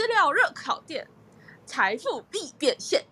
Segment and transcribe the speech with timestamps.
[0.00, 1.06] 资料热烤店，
[1.66, 3.02] 财富必变现。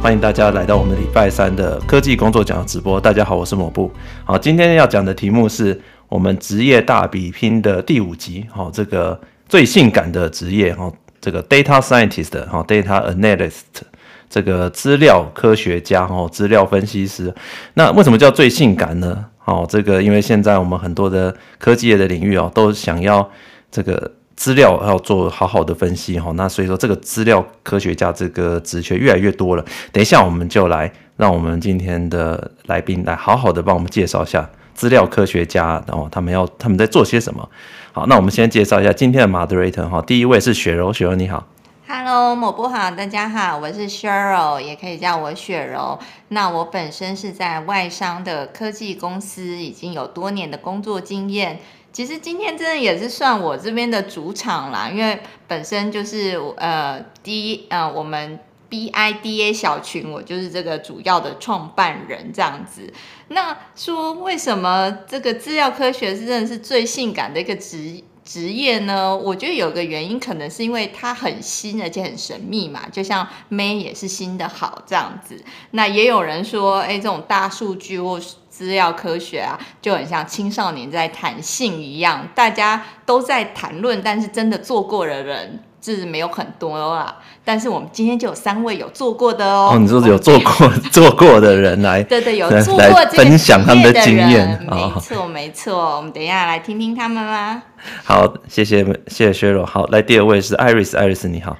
[0.00, 3.00] 欢迎大家来到我们礼拜三的科技工作奖的直播。
[3.00, 3.90] 大家好，我是抹布。
[4.24, 8.46] 好，今天要讲的题目是我们职业大比拼的第五集。
[8.48, 10.88] 好，这个最性感的职业，哈，
[11.20, 13.82] 这个 data scientist，哈，data analyst。
[14.28, 17.34] 这个资料科学家哦，资料分析师，
[17.74, 19.26] 那为什么叫最性感呢？
[19.50, 23.28] 哦，这个因为现在我们很多的科技业的领域哦，都想要
[23.70, 29.64] 这个资料要做好好的分析哈，那所以说这个资料科学家这个职缺越来越多了。
[29.90, 37.46] 等一下我们就来让我们今天的来宾来好好的帮我们介绍一下资料科学家，然后他们要他们在做些什么。
[37.92, 41.46] 好，那我们先介绍一下今天的 moderator 哈，第一位是雪柔，雪柔你好。
[41.92, 45.98] Hello，抹布好，大家好，我是 Cheryl，也可以叫我雪柔。
[46.28, 51.58] 那我本身是在外商的科技公司，已经有多年的工作经验。
[51.92, 55.18] 其实今天真的也是算我这边的主场啦，因为
[55.48, 58.38] 本身就是呃第一呃我们
[58.70, 62.92] BIDA 小群，我就是这个主要的创办人这样子。
[63.26, 68.00] 那说为什么这个资料科学是真的是最性感的一个职
[68.30, 72.88] 职业呢，我觉得有个原因，可能是因为它很新，而且很神秘嘛。
[72.92, 75.42] 就像 May 也是新的好这样子。
[75.72, 85.64] 那也有人说，哎，这种大数据或资料科学啊，就很像青少年在谈性一样，大家都在谈论，但是真的做过的人。
[85.82, 87.14] 是没有很多啦，
[87.44, 89.70] 但是我们今天就有三位有做过的哦。
[89.72, 94.66] 哦，你说是有做过做过的人来， 对对，有做过这个分享他们的经验。
[94.70, 97.62] 没错没错，我们等一下来听听他们啦。
[98.04, 99.64] 好，谢谢谢谢薛柔。
[99.64, 101.56] 好，来第二位是 Iris，Iris 你好。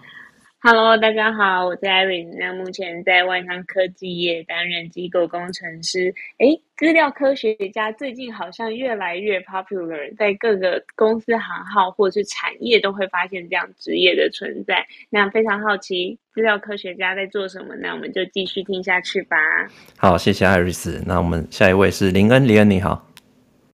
[0.62, 2.36] Hello，大家好，我是 Iris。
[2.38, 6.14] 那目前在外商科技业担任机构工程师。
[6.36, 14.86] 诶，资料科学家最近好像越来越 popular，在各个公司行号或者是产业都会发现这样职业的存在。
[15.08, 17.74] 那非常好奇，资料科学家在做什么？
[17.76, 19.38] 那我们就继续听下去吧。
[19.96, 21.02] 好，谢谢 Iris。
[21.06, 23.06] 那我们下一位是林恩，林恩你好。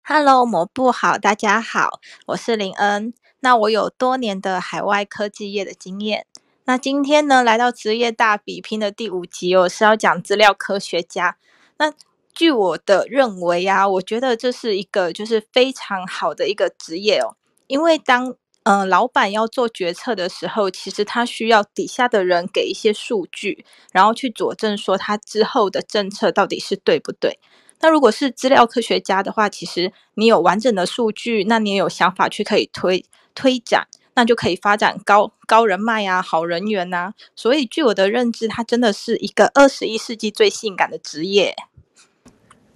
[0.03, 3.15] Hello，抹布好，大家好，我是林恩。
[3.39, 6.27] 那我有多年的海外科技业的经验。
[6.65, 11.37] 那今天呢，来到职业大比拼的第五集，我是要讲资料科学家。
[11.79, 11.93] 那
[12.33, 17.35] 据我的认为啊，我觉得这是一个就是非常好的一个职业哦。
[17.67, 27.41] 因为当呃老板要做决策的时候，其实他需要底下的人给一些数据，然后去佐证说他之后的政策到底是对不对。
[27.81, 33.89] 那如果是资料科学家的话，其实你有完整的数据，那你也有想法去可以推推展。
[34.15, 37.15] 那就可以发展高高人脉啊，好人缘呐、啊。
[37.35, 41.55] 所以，据我的认知，它真的是一个二十一世纪最性感的职业。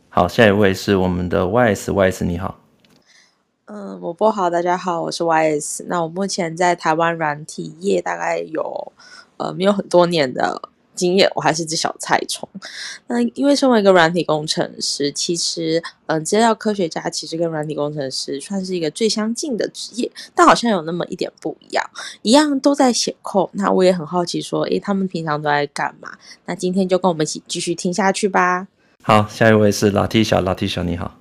[0.08, 2.60] 好，下一位是我们的 YS，YS 你好。
[3.66, 5.84] 嗯，我不好，大家好，我是 YS。
[5.88, 8.92] 那我目前在台湾软体业大概有
[9.36, 10.70] 呃没有很多年的。
[10.96, 12.48] 经验，我还是只小菜虫。
[13.06, 21.84] 那因为身为一个软体工程师，其实，嗯，资料科学家其实跟软体工程师算是一个最相近的职业，但好像有那么一点不一样。
[22.22, 26.18] 一样都在写 code，那我也很好奇，说，诶，他们平常都在干嘛？
[26.46, 28.66] 那今天就跟我们一起继续听下去吧。
[29.02, 31.18] 好，下一位是 Latisha，Latisha 你好。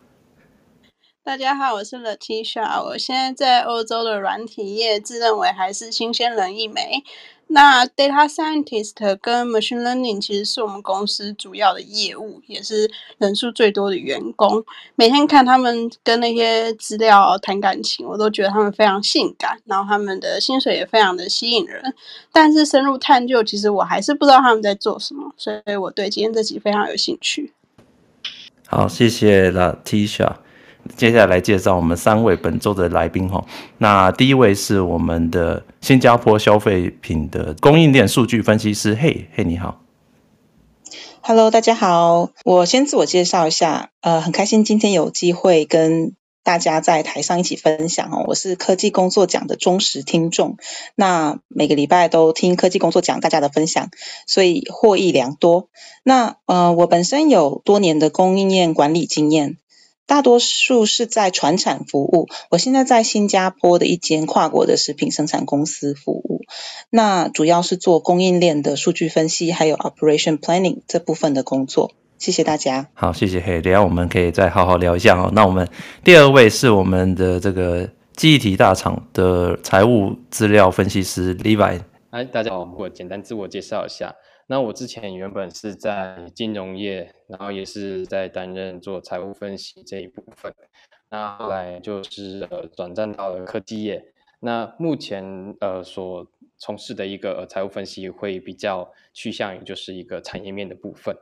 [1.23, 7.03] 大家好，我是 Latisha，我现在在欧洲的软体业，自认为还是新鲜人一枚。
[7.47, 14.66] 那 data scientist 跟 machine learning 其实是我们公司主要的业务，也是人数最多的员工。
[14.95, 21.94] 每天看他们跟那些资料谈感情，我都觉得他们非常性感，然后他们的薪水也非常的吸引人。
[22.34, 27.53] 但是深入探究，其实我还是不知道他们在做什么，所以我对今天这集非常有兴趣。
[28.67, 30.38] 好，谢谢 Latisha。
[30.96, 33.44] 接下来介绍我们三位本周的来宾哈。
[33.79, 39.81] 那第一位是我们的新加坡消费品的供应链数据分析师，嘿嘿，你好。
[41.22, 48.23] Hello，大家好，我先自我介绍一下，呃，很开心今天有机会跟大家在台上一起分享哦。
[48.28, 50.58] 我是科技工作奖的忠实听众，
[50.93, 53.90] 那每个礼拜都听科技工作奖大家的分享，
[54.28, 55.70] 所以获益良多。
[56.03, 59.58] 那呃，我本身有多年的供应链管理经验。
[60.07, 62.28] 大多数是在船产服务。
[62.52, 66.41] 我现在在新加坡的一间跨国的食品生产公司服务，
[66.90, 71.91] 那主要是做供应链的数据分析，还有 operation planning 这部分的工作。
[72.17, 72.87] 谢谢大家。
[72.93, 73.41] 好，谢谢。
[73.41, 75.31] 嘿，等下我们可以再好好聊一下哦。
[75.34, 75.67] 那我们
[76.03, 81.81] 第二位是我们的这个记忆体大厂的财务资料分析师 Levi。
[82.11, 84.16] 嗨，大家好，我简单自我介绍一下。
[84.47, 90.53] 那我之前原本是在金融业，然后也是在担任做财务分析这一部分。
[91.09, 94.03] 那后来就是呃转战到了科技业。
[94.41, 96.27] 那目前呃所
[96.57, 101.15] 从事的一个呃财务分析会比较趋向于就是一个产业面的部分。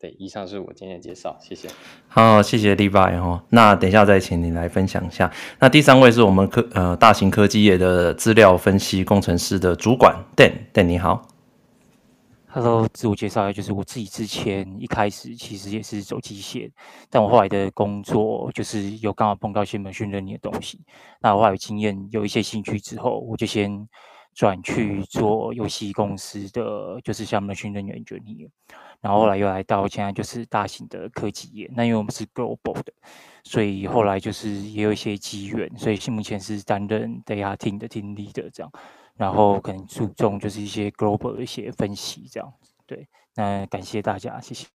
[0.00, 1.68] 对，以上是我今天的介绍，谢谢。
[2.08, 3.44] 好，谢谢 Levi 哈。
[3.50, 5.30] 那等一下再请你来分享一下。
[5.60, 11.31] 那第三位是我们科呃大型科技业的资料分析工程师的主管 Dan，Dan 你好。
[12.54, 16.70] 他说自我介绍一下，就是我自己之前一开始其实也是走机械，
[17.08, 20.78] 但我后来的工作就是有刚好碰到一些 machine learning 的东西，
[21.22, 23.88] 那我后来有经验，有一些兴趣之后，我就先
[24.34, 28.50] 转去做游戏公司的，就是像 machine learning engineer，
[29.00, 32.92] 然后后来又来到现在就是大型的科技业，那因为我们是 global 的，
[33.44, 38.70] 所以后来就是也有一些机缘，所以目前是担任 data team 的 team leader 这样。
[39.22, 44.66] 然后可能注重就是一些 global 的一些分析这样子，对，那感谢大家，谢谢。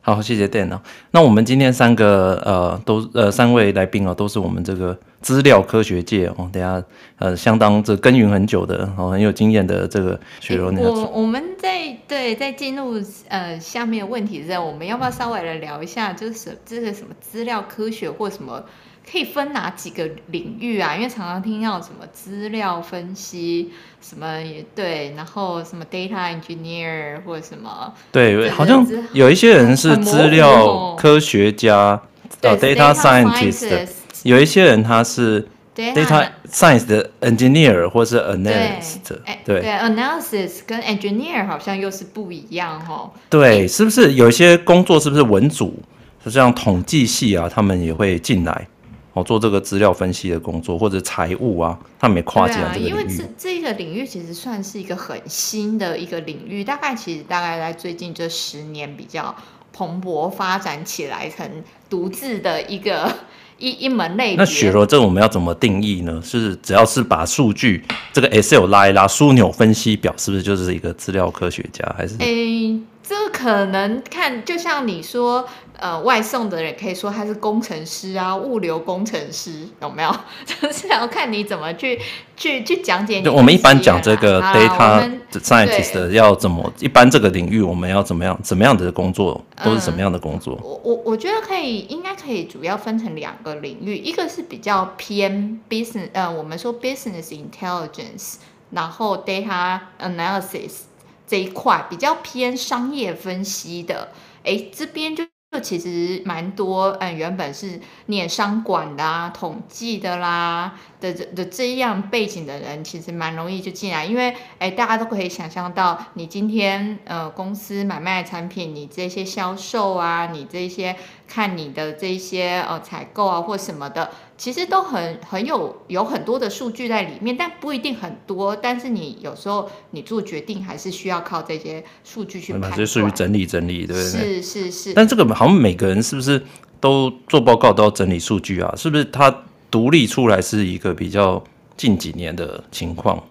[0.00, 0.82] 好，谢谢 Dan 哦。
[1.12, 6.82] 那我们今天三个呃都呃三位来宾哦，都是我们这个资料科学界哦，等下
[7.18, 10.72] 呃相当这耕耘很久的哦，很有经验的这个雪柔。
[10.72, 18.64] 我我们在对在进入呃下面的问题之后，我们要不要稍微来聊一下，就是这个什么资料科学或什么？
[19.10, 20.94] 可以分哪几个领域啊？
[20.94, 32.00] 因为常常听到什么资料分析，什么也对，然后什么 data engineer 或者什么，对，好像有一些人是资料科学家，
[32.42, 33.88] 呃，data scientist，
[34.22, 38.98] 有一些人他是 data science 的 engineer 或是 analyst，
[39.44, 43.10] 对，对，analysis 跟 engineer 好像又是不一样哦。
[43.28, 45.82] 对，是不是有一些工作是不是文组，
[46.24, 48.68] 就像统计系啊，他们也会进来？
[49.12, 52.90] 哦，做这个资料分析的工作，或者财务啊，他们也跨进来这个领域。
[52.90, 59.34] 因为这这个领域其实算是一个很新的一个领域，大概其实大概在最近这十年比较
[59.72, 61.44] 蓬勃发展起来，成
[61.88, 63.12] 独自的一个
[63.58, 64.36] 一一门类别。
[64.36, 66.22] 那雪柔，这我们要怎么定义呢？
[66.22, 67.82] 是只要是把数据
[68.12, 71.84] 这个 Excel 拉一拉，枢纽分析表，是不是就是一个资料科学家？
[71.98, 72.14] 还是？
[72.20, 75.48] 诶，这可能看，就像你说。
[75.80, 80.14] 呃，外送的人可以说他是工程师啊，物流工程师有没有？
[80.44, 81.98] 就是要看你怎么去
[82.36, 83.24] 去去讲解你。
[83.24, 90.54] 就我们一般讲这个 data scientist 要怎么，一般这个领域我们要怎么样，怎么样的工作都是什么样的工作？
[90.56, 98.34] 嗯、我我我觉得可以，应该可以主要分成两个领域，一个是比较偏 business，呃，我们说 business intelligence，
[98.70, 100.80] 然后 data analysis
[101.26, 104.08] 这一块比较偏商业分析的，
[104.44, 105.24] 哎，这边就。
[105.52, 120.94] 这其实蛮多，嗯，原本是念商管的啊、统计的啦的的的这样背景的人，其实蛮容易就进来，因为哎，大家都可以想象到，你今天呃公司买卖产品，你这些销售啊，你这些
[121.26, 124.08] 看你的这些呃采购啊或什么的。
[124.40, 128.56] 其实都很很有有很多的数据在里面，但不一定很多。
[128.56, 132.72] 但是你有时候你做决定还是需要靠这些数据去判断。
[132.74, 134.40] 这属于整理整理，对不对？
[134.40, 134.94] 是是是。
[134.94, 136.42] 但这个好像每个人是不是
[136.80, 138.74] 都做报告都要整理数据啊？
[138.78, 141.44] 是不是他独立出来是一个比较
[141.76, 143.22] 近几年的情况？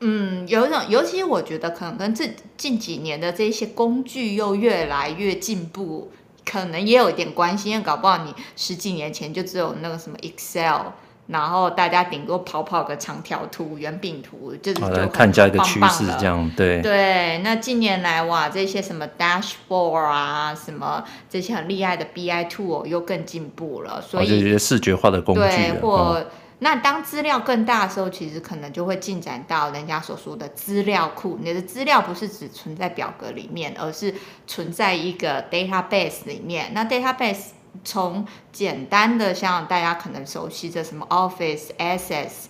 [0.00, 2.28] 嗯，有一种，尤其我觉得可能跟这
[2.58, 6.12] 近几年的这些工具又越来越进步。
[6.44, 10.92] 可能也有一点关系，因为搞不好你十几年前就只有那个什么 Excel，
[11.26, 17.38] 然后大家顶多跑跑个长条图、圆饼图，就是就来看一下一个趋势这样，对对。
[17.38, 26.16] 那近年来哇，这些什么 Dashboard 啊，什么这些很厉害的 BI tool 又更进步了，所以这些视觉化的工具，对或。
[26.18, 26.26] 嗯
[26.62, 31.36] 那当资料更大的时候，其实可能就会进展到人家所说的资料库。
[31.42, 34.14] 你的资料不是只存在表格里面，而是
[34.46, 36.70] 存在一个 database 里面。
[36.72, 37.46] 那 database
[37.82, 42.44] 从简单的像大家可能熟悉的什么 Office、Access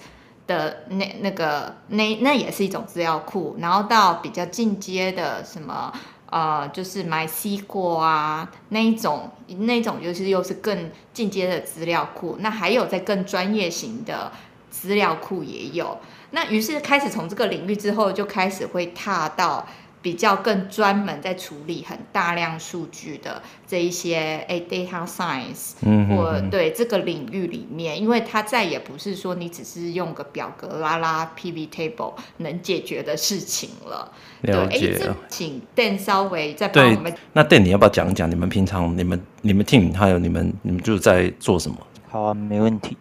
[0.47, 5.93] 的那那个那那也是一种资料库，然后到比较进阶的什么。
[6.33, 12.39] 呃，就是买西瓜啊，那一种，那一种就是又是更进阶的资料库。
[12.41, 14.33] 那还有在更专业型的
[14.71, 15.99] 资料库也有。
[16.31, 19.67] 那于是开始从这个领域之后，就开始会踏到。
[20.03, 34.11] 比较更专门在处理很大量数据的这一些诶 data science，嗯，或对这个领域里面，因为它再也不是说你只是用个表格拉拉 PV table 能解决的事情了。
[34.41, 34.99] 了解。
[34.99, 37.15] 这请 Dan 稍微再帮我们。
[37.33, 41.77] 那 Dan 你要不要讲一讲你们平常你们你们 team 还有你们你们就在做什么？
[42.11, 42.97] 好啊，没问题。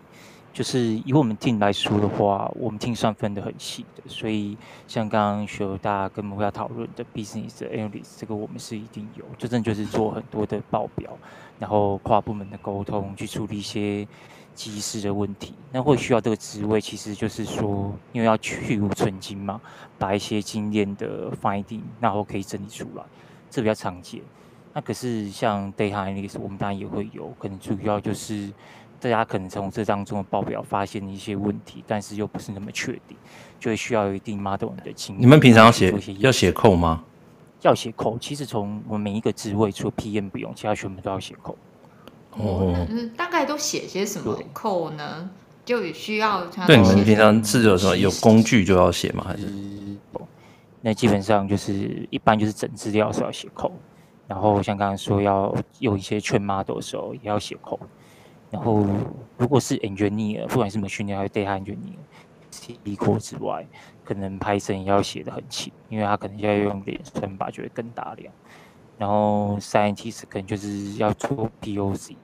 [0.53, 11.09] 就是以我们 team 来说的话，我们 team 算分得很细的，所以像刚刚学大家跟我们要讨论的 business analyst，这个我们是一定有，真正就是做很多的报表，
[11.57, 14.05] 然后跨部门的沟通，去处理一些
[14.53, 15.53] 即时的问题。
[15.71, 19.61] 那会需要这个职位，其实就是说，因为要去芜存菁嘛，
[19.97, 23.03] 把一些经验的 finding，然后可以整理出来，
[23.49, 24.21] 这比较常见。
[24.73, 28.51] 那可是像 data analyst，我们当然也会有，可能主要就是。
[29.01, 33.17] 大家可能从这当中的报表发现一些问题，但是又不是那么确定，
[33.59, 35.21] 就会需要有一定 model 的经验。
[35.21, 37.03] 你们平常要写要写 code 吗？
[37.63, 41.55] 要写 code，其实从我们每一个职位，除了 PM 不用，其他全部都要写 code。
[42.31, 45.29] 哦，那大概都写些什么 code 呢？
[45.65, 49.25] 就需要对你们平常是有什么有工具就要写吗？
[49.27, 49.47] 还是？
[50.81, 53.71] 那基本上就是一般就是整资料是要写 code，
[54.27, 57.79] 然后像刚刚说要有一些 train model 的时候也要写 code。
[58.51, 58.85] 然后，
[59.37, 63.65] 如果是 engineer，不管是 machine learning 还是 data engineer，SQL 之外，
[64.03, 68.33] 可能 Python 要写的很轻，因为他可能要用点算法就会更大量。
[68.97, 72.15] 然后 scientist 可能就是要做 POC，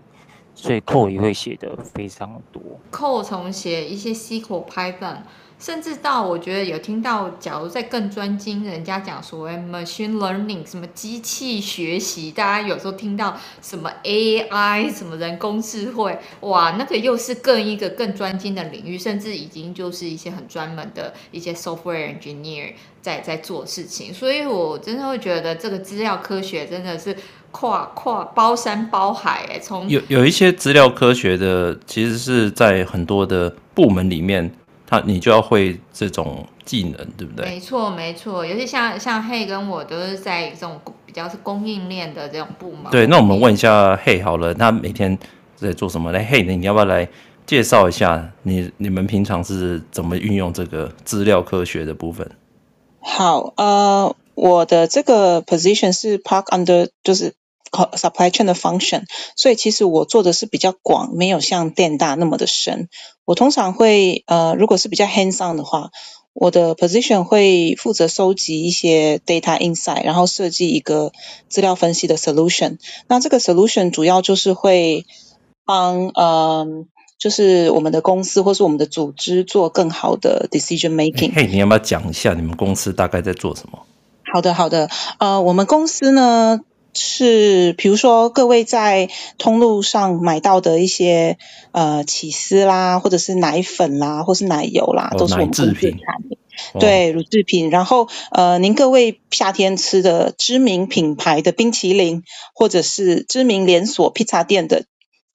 [0.54, 2.62] 所以 code 也会写的非常多。
[2.92, 5.20] code 从写一些 SQL、Python。
[5.60, 24.14] 甚至到我觉得有听到，假如在更专精，人家讲所谓 machine learning，什么机器学习，大家有时候听到什么 AI，什么人工智慧，哇，那个又是更一个更专精的领域，甚至已经就是一些很专门的一些 software engineer 在在做事情。
[24.14, 27.16] 所以我真的会觉得这个资料科学真的是
[27.50, 34.52] 跨跨包山包海，哎，从有有一些资料科学的，其实是在很多的部门里面。
[34.90, 37.46] 他你就要会这种技能，对不对？
[37.46, 38.46] 没错，没错。
[38.46, 42.90] 尤其像像 Hey 跟我都是在这种比较是供应链的这种部门。
[42.90, 45.16] 对，那我们问一下 Hey 好了，他每天
[45.56, 46.12] 在做什么？
[46.14, 47.08] 来，Hey，你要不要来
[47.46, 52.32] 介绍一下你你们平常是怎么运用这个资料科学的部分？
[53.02, 57.36] 好，呃，我的这个 position 是 park under，就是。
[57.72, 59.04] Supply chain 的 function，
[59.36, 62.90] 所以其实我做的是比较广，没有像电大那么的深。
[63.26, 65.92] 我通常会呃，如果是比较 hands on 的话，
[66.34, 71.12] 我的 position 会负责收集一些 data insight，然后设计一个
[71.50, 72.78] 资料分析的 solution。
[73.08, 75.06] 那这个 solution 主要就是会
[75.66, 76.68] 帮呃，
[77.20, 81.34] 就是我们的公司或是我们的组织做更好的 decision making。
[81.34, 83.80] 嘿，你要不要讲一下你们公司大概在做什么？
[84.34, 84.90] 好的，好的。
[85.20, 86.60] 呃，我们公司呢，
[87.00, 91.38] 是，比如说各位在通路上买到的一些
[91.72, 95.92] 呃起司啦，或者是奶粉啦，或是奶油啦，哦、都是我们公司的产
[96.28, 96.38] 品。
[96.80, 97.70] 对，乳制品。
[97.70, 102.24] 然后呃，您各位夏天吃的知名品牌的冰淇淋，
[102.54, 104.86] 或者是知名连锁披萨店的。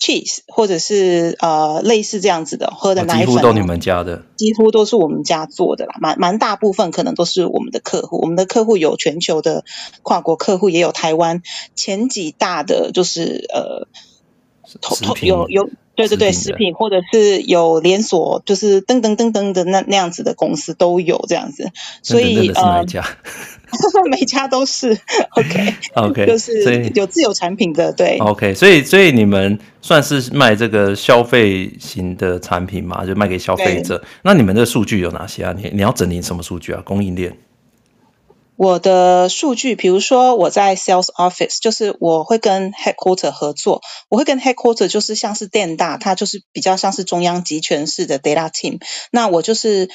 [0.02, 8.18] Cheese 或者是呃类似这样子的喝的奶粉，几乎都你们家的，几乎都是我们家做的啦，蛮蛮大部分可能都是我们的客户。
[8.20, 9.64] 我们的客户有全球的
[10.02, 11.42] 跨国客户，也有台湾
[11.76, 13.86] 前几大的，就是呃，
[15.22, 21.70] 有有对对对，食品或者是有连锁，就是噔噔噔噔的那那样子的公司都有这样子，
[22.02, 22.84] 所以呃。
[24.10, 24.90] 每家都是
[25.30, 34.04] OK OK， 就是有自有产品的对 OK，所以所以你们算是卖这个消费型的产品嘛，就卖给消费者。
[34.22, 35.54] 那你们的数据有哪些啊？
[35.56, 36.82] 你你要整理什么数据啊？
[36.84, 37.34] 供应链。
[38.64, 49.88] 我的数据，比如说我在 Sales Office，就是我会跟 Headquarter 合作，我会跟 Headquarter 就是像是电大，它就是比较像是中央集权式的 Data Team，那我就是。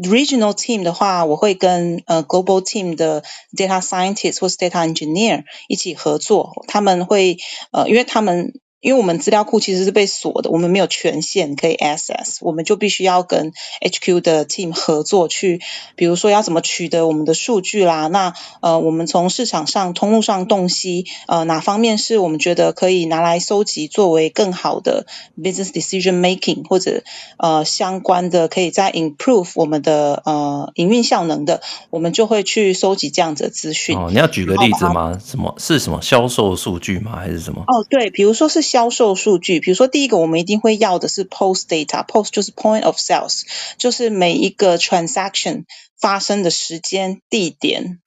[0.00, 3.24] Regional team 的话，我会跟呃 Global team 的
[3.56, 7.36] Data Scientist 或是 Data Engineer 一起合作，他们会
[7.72, 8.52] 呃，因为他们。
[8.80, 15.60] 因为我们资料库其实是被锁的，我们没有权限可以 access，我们就必须要跟 HQ 的 team 合作去，
[15.96, 25.06] 比如说要怎么取得我们的数据啦，那呃我们从市场上通路上洞悉呃哪方面是我们觉得可以拿来收集作为更好的
[25.36, 27.02] business decision making 或者
[27.36, 33.98] 呃相关的可以再 improve 我们的呃营运效能的，我们就会去收集这样子的资讯。
[33.98, 35.18] 哦，你要举个例子吗？
[35.24, 37.16] 什么是什么销售数据吗？
[37.16, 37.64] 还是什么？
[37.66, 38.67] 哦，对，比如说是。
[38.68, 43.42] 销售数据，比如说第一个，我们一定会要的是 POS data，POS 就是 point of sales，
[43.78, 45.64] 就是每一个 transaction
[45.98, 47.98] 发生的时间、地点，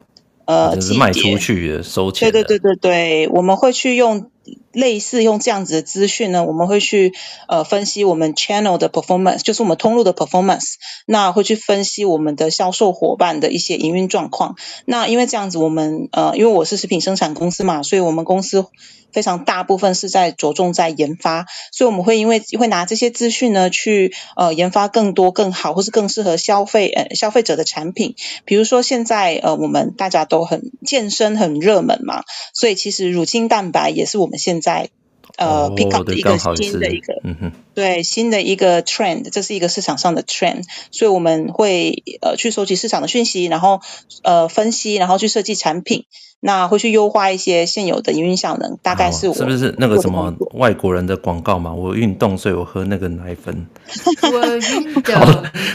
[0.45, 2.31] 呃，就是卖出去的、收钱的。
[2.31, 4.29] 对对对对对，我们会去用
[4.71, 7.13] 类似用这样子的资讯呢，我们会去
[7.47, 10.75] 呃分析我们 channel 的 performance，就是我们通路的 performance。
[11.05, 14.55] 那会去分析我们的销售伙伴的一些营运状况。
[14.85, 18.65] 那因为这样子，我们呃，因为我是食品生产公司嘛，所以我们公司
[19.11, 28.15] 非常大部分是在着重在研发，所以我们会因为会拿这些资讯呢，去呃研发更多更好或是更适合消费呃消费者的产品。
[28.45, 34.89] 比如说现在呃我们大家都很健身很热门嘛，所以其实乳清蛋白也是我们现在
[35.37, 43.81] 呃、oh, pick up 的一个新的一个嗯哼对新的一个 trend，这是一个市场上的 trend，所以我们会呃去收集市场的讯息，然后
[44.23, 46.05] 呃分析，然后去设计产品。
[46.43, 51.71] 那会去优化一些现有的营运效能，大概是我是不是那个什么外国人的广告嘛？
[51.71, 53.67] 我运动，所以我喝那个奶粉。
[54.33, 55.15] 我运动，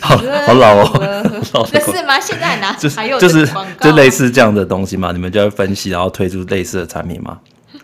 [0.00, 2.18] 好好老哦，这是吗？
[2.18, 2.74] 现在呢？
[2.80, 3.48] 就是还有就是
[3.80, 5.12] 就类似这样的东西嘛？
[5.12, 7.38] 你们就要分析，然后推出类似的产品吗？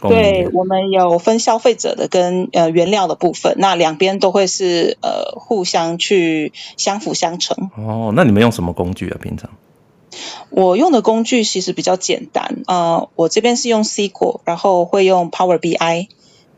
[0.08, 7.70] 对，我们有分消费者的跟呃原料的部分，那两边都会是呃互相去相辅相成。
[7.76, 9.18] 哦，那你们用什么工具啊？
[9.22, 9.50] 平常？
[10.50, 16.08] 我用的工具其实比较简单，呃，我这边是用 SQL，然后会用 Power BI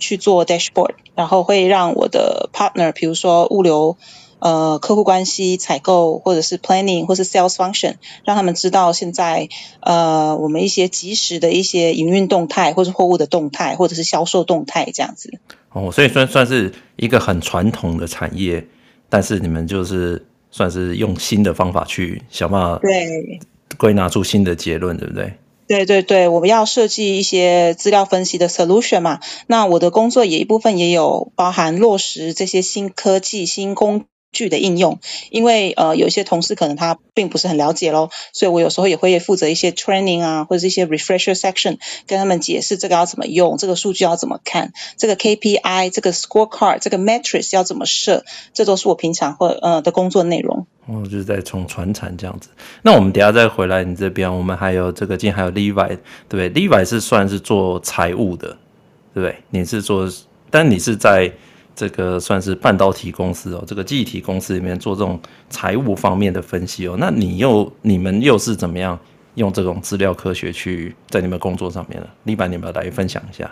[0.01, 3.97] 去做 dashboard，然后会让我的 partner，比如说物流、
[4.45, 9.49] 呃客户关系、采购或者是 planning 或是 sales function，让他们知道现在
[9.81, 15.41] 呃我们一些及时的一些营运动态，或是货物的动态，或者是销售动态这样子。
[15.73, 18.67] 哦，所以算算是一个很传统的产业，
[19.09, 23.41] 但是你们就是算是用新的方法去想办法对。
[23.77, 25.33] 归纳出新的结论，对不对？
[25.67, 29.19] 对对对，我们要设计一些资料分析的 solution 嘛。
[29.49, 34.99] 那我的工作也一部分也有包含落实这些新科技、新工具的应用。
[35.31, 50.67] 因为呃，有一些同事可能他并不是很了解咯，所以我有时候也会负责一些 training 啊，或者是一些 refresher section，跟他们解释这个要怎么用，这个数据要怎么看，这个 KPI、这个 scorecard、这个 matrix 要怎么设，这都是我平常会呃的工作内容。
[50.87, 52.51] 哦，就是在从传产这样子。
[52.83, 55.89] 那我们等下再回来你这边，我们还有这个，今天还有 Levi，
[56.29, 58.49] 对不对？Levi 是算是做财务的，
[59.15, 59.37] 对不对？
[59.49, 60.07] 你是做，
[60.51, 61.33] 但你是在
[61.75, 66.97] 这个算是半导体公司哦，这个记忆体公司里面做这种财务方面的分析哦。
[66.99, 68.99] 那你又你们又是怎么样
[69.35, 73.51] 用这种资料科学去在你们工作上面呢？Levi，你们来分享一下。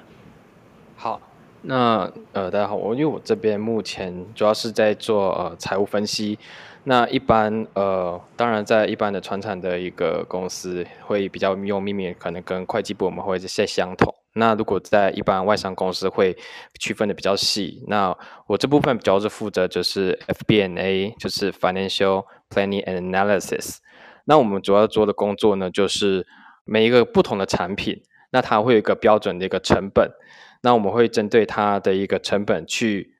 [0.94, 1.20] 好，
[1.62, 6.38] 那呃，大家好，我因为我这边目前主要是在做呃财务分析。
[6.84, 14.12] 那一般呃，当然在一般的传产的一个公司会比较用秘密，可能跟会计部我们会是相同。
[14.34, 16.36] 那如果在一般外商公司会
[16.80, 17.84] 区分的比较细。
[17.88, 18.16] 那
[18.46, 23.78] 我这部分主要是负责就是 FBNA，就是 Financial Planning and Analysis。
[24.24, 26.26] 那我们主要做的工作呢，就是
[26.64, 30.10] 每一个不同的产品，那它会有一个标准的一个成本。
[30.62, 33.14] 那我们会针对它的一个成本去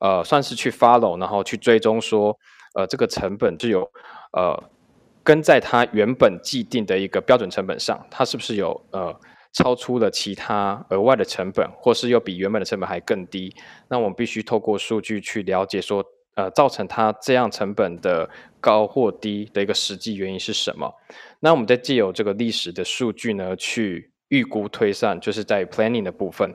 [0.00, 2.38] 呃，算是去 follow，然后去追踪说。
[2.74, 3.90] 呃，这个成本是有，
[4.32, 4.64] 呃，
[5.24, 9.18] 跟在它原本既定的一个标准成本上，它是不是有呃
[9.56, 13.54] 超出了其他额外的成本，或是又比原本的成本还更低？
[13.88, 18.28] 那我们必须透过数据去了解说，呃，造成它这样成本的
[18.60, 20.92] 高或低的一个实际原因是什么？
[21.40, 26.54] 那我们在借由这个历史的数据呢，去预估推算，就是在 planning 的部分。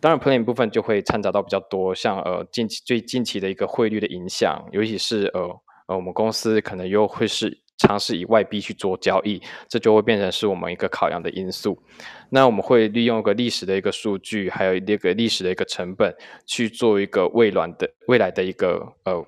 [0.00, 5.40] 当然，planning 部分就会掺杂到比较多，像呃近期最近期的一个汇率的影响，尤其是呃
[5.88, 11.82] 呃我们公司可能又会是尝试以外币去做交易，这就会变成是我们一个考量的因素。
[12.28, 16.14] 那我们会利用一个历史的一个数据，还有那个历史的一个成本，
[16.44, 19.24] 去做一个未来的未来的一个呃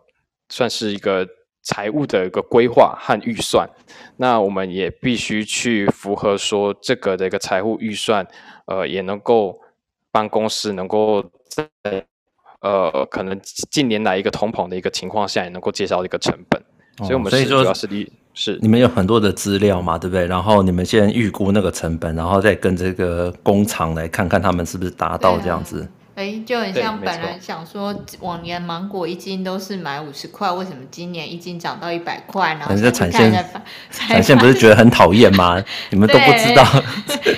[0.51, 1.27] 算是一个
[1.63, 3.67] 财务的一个规划和预算。
[4.19, 8.27] 那我们也必须去符合说这个的一个财务预算，
[8.67, 9.59] 呃也能够。
[10.13, 12.05] 帮公司能够在
[12.63, 16.61] 呃可能近年来一个通膨的一个情况下，也能够减少一个成本，
[16.99, 20.27] 哦、所以我们是主要是利是你们有很多的资料嘛，对不对？
[20.27, 25.87] 然后你们先预估那个成本，然后再跟这个工厂来看看他们是不是达到这样子。
[26.21, 32.53] 哎，就很像本来想说，往年芒果一斤都是买五十块，为什么今年一斤涨到一百块？
[32.61, 33.33] 然后这产线
[33.91, 35.63] 产线不是觉得很讨厌吗？
[35.89, 36.63] 你们都不知道。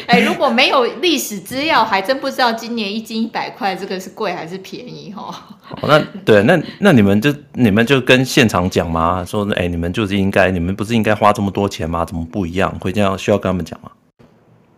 [0.09, 5.33] 哎，如果没有历史资料，还真不知道今年一斤一百块，这个是贵还是便宜哈？
[5.81, 12.05] 哦，那对，那那你们就你们就跟现场讲嘛，说哎，你们就是应该，你们不是应该花这么多钱吗？
[12.05, 12.77] 怎么不一样？
[12.81, 13.91] 会这样需要跟他们讲吗？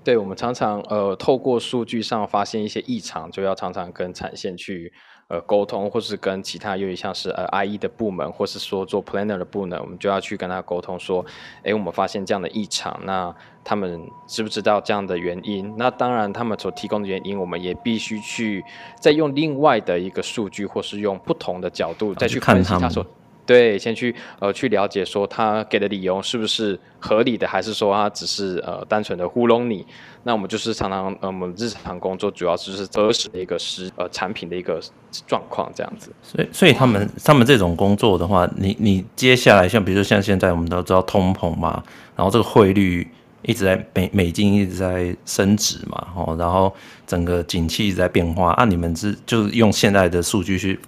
[0.05, 4.93] 对，我们常常呃透过数据上发现一些异常，就要常常跟产线去
[5.29, 11.25] 呃沟通，或是跟其他有点像是呃 IE 的部门，或是说做 planner 的部门，我们就要去跟他沟通说，
[11.63, 15.75] 哎，我们发现这样的异常，那他们知不知道这样的原因？
[15.79, 18.63] 那当然，他们所提供的原因，我们也必须去
[19.01, 23.07] 再用另外的一个数据，或是用不同的角度再去分析他所。
[23.47, 29.85] 对，先去呃去了解说他给的理由是不是合理的，还是说他只是呃单纯的糊弄你？
[30.23, 34.81] 那我们就是常常呃我们日常工作主要就是核实的一个实呃产品的一个
[35.27, 36.11] 状况这样子。
[36.23, 41.83] 所以所以他们他们这种工作的话，你你接下来像比如说像现在我们都知道通膨嘛，
[42.17, 43.07] 然后这个汇率
[43.43, 46.07] 一直在美美金一直在升值嘛，
[46.39, 46.75] 然后
[47.07, 50.81] 整个景气一直在变化，啊，你们是就是用现在的数据去。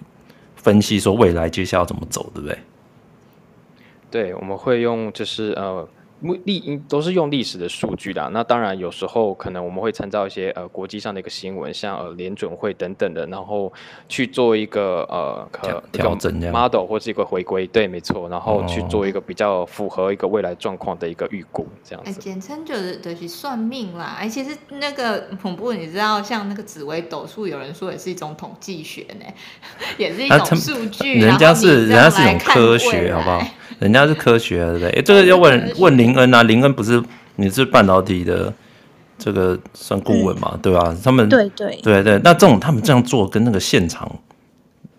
[0.66, 2.59] 分析说未来接下来要怎么走，对不对？
[4.11, 5.88] 对，我们会用就是呃。
[6.44, 13.72] 历都是用历史的数据啦，那当然有时候可能我们会参照一些呃国际上的一个新闻，像呃联准会等等的，然后
[14.09, 22.12] 去做一个呃可调整 model 或是一个回归，对，没错，然后去做一个比较符合一个未来状况的一个预估，这样子。
[22.18, 29.26] 简称就是就是算命啦，哎，其实那个恐怖，你知道像那个紫微斗数，有人说也是一种统计学呢，
[29.98, 33.42] 也是一种数据，人家是人家是一种科学，好不好？
[33.79, 34.88] 人家是科学，对不对？
[34.90, 37.02] 哎，这个要问问林恩啊，林恩不是
[37.34, 38.52] 你是半导体的
[39.18, 40.96] 这个算顾问嘛，对吧？
[41.02, 44.20] 他们对对对对，那这种他们这样做跟那个现场，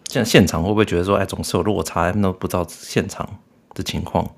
[0.09, 3.39] 像现场会不会觉得说，哎，总是有落差，那不知道现场
[3.73, 4.29] 的情况？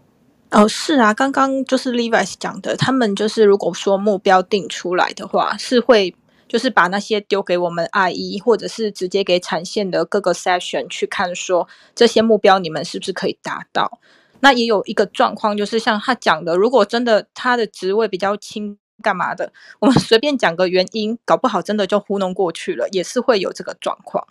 [0.52, 6.14] 哦，是啊，刚刚就是 Levi's 讲的，他们就是如果说目标定出来的话，是会
[6.48, 14.00] 就是把那些丢给我们 IE，或者是直接给产线的各个 section 去看，说这些目标你们是不是可以达到？
[14.42, 24.26] 那也有一个状况，就是像他讲的，如果真的他的职位比较轻，干嘛的，我们随便讲个原因，搞不好真的就糊弄过去了，也是会有这个状况。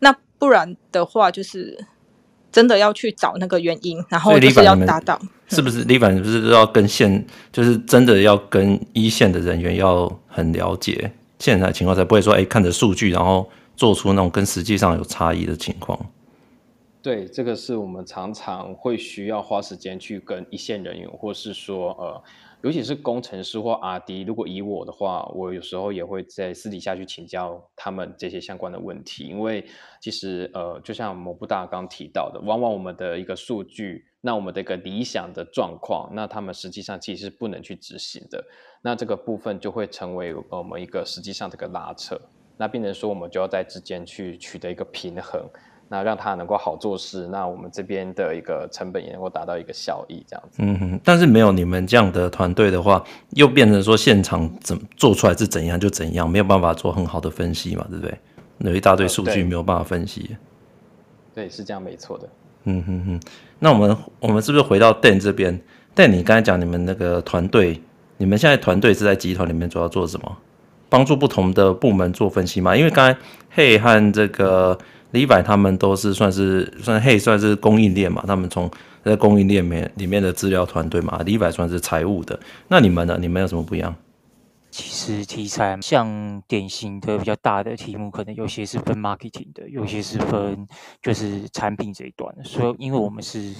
[0.00, 1.86] 那不然的话，就是
[2.50, 5.84] 真的要去找那个原因，然后就是要达到，是不是？
[5.84, 15.98] 李凡是不是要跟线，就是真的要跟一线的人员要很了解现在情况，才不会说，哎，看着数据，然后做出那种跟实际上有差异的情况。
[17.02, 22.22] 对，这个是我们常常会需要花时间去跟一线人员，或是说呃，
[22.60, 24.26] 尤其是工程师或 RD。
[24.26, 29.64] 如果以我的话，我有时候也会在私底下去请教他们这些相关的问题，因为
[29.98, 38.44] 其实呃，就像某部大刚提到的，往往我们的一个数据，那我们的一个理想的状况，那他们实际上其实是不能去执行的，
[38.82, 42.20] 那这个部分就会成为我们一个实际上的一个拉扯，
[42.58, 45.48] 那变成说我们就要在之间去取得一个平衡。
[45.92, 50.58] 那让他能够好做事，那我们这边的一个成本也能够达到一个效益，这样子。
[50.62, 58.16] 嗯哼，但是没有你们这样的团队的话，又变成说现场怎么做出来是怎样就怎样，没有办法做很好的分析嘛，对不对？
[58.58, 60.36] 有一大堆数据没有办法分析。
[61.34, 62.28] 对，对，是这样，没错的。
[62.66, 63.20] 嗯哼哼，
[63.58, 65.60] 那我们我们是不是回到 Dan 这边
[65.96, 67.82] ？Dan，你刚才讲你们那个团队，
[68.16, 70.36] 你们现在团队是在集团里面主要做什么？
[70.88, 72.76] 帮助不同的部门做分析吗？
[72.76, 73.18] 因为刚才
[73.56, 74.78] Hey 和这个。
[75.12, 78.70] 李柏他们都是算是算嘿算是供应链嘛，他们从
[79.04, 82.38] 在供应链面里面的资料团队嘛李柏算是财务的。
[82.68, 83.16] 那你们呢？
[83.20, 83.94] 你们有什么不一样？
[84.70, 90.64] 其实题材像典型的比较大的题目，可能有些是分 marketing 的，有些是分
[91.02, 92.32] 就是产品这一端。
[92.44, 93.52] 所以因为我们是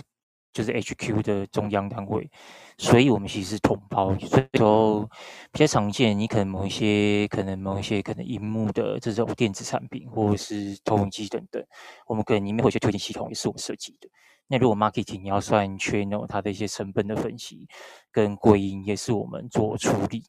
[0.52, 2.30] 就是 HQ 的中央单位。
[2.78, 5.08] 所以，我们其实是统包，所以说
[5.52, 6.18] 比较常见。
[6.18, 11.62] 你可能某一些，可能某一些，可能荧幕的这种电子产品，或者是投影机等等，
[12.06, 14.08] 我们可能里面会有一些推荐系统，也是我们设计的。
[14.50, 17.68] 那如果 marketing 你要算 channel 它的一些成本的分析
[18.10, 20.24] 跟归因，也是我们做处理。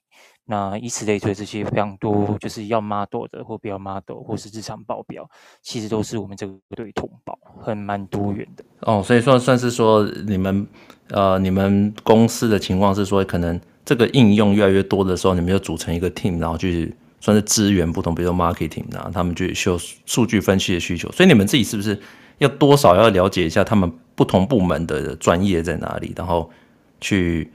[0.45, 5.27] 那以此类推，这些非常多，就是要 model 的，或不要 model，或是日常报表，
[5.61, 8.63] 其实都是我们这个队统包，很蛮多元的。
[8.81, 10.67] 哦，所以说算是说你们
[11.09, 21.09] 呃，你们公司的情况是说，可能这个应用越来越多的时候，你们就组成一个 team，然后去算是支援不同，比如说 marketing 啊，他们去修数据分析的需求。
[21.11, 21.97] 所以你们自己是不是
[22.41, 26.51] 要多少要了解一下他们不同部门的专业在哪里，然后
[26.99, 27.49] 去。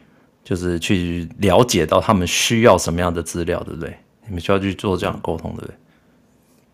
[0.48, 3.92] 就是去了解到他们需要什么样的资料，对不对？
[4.28, 5.74] 你们需要去做这样沟通，对不对？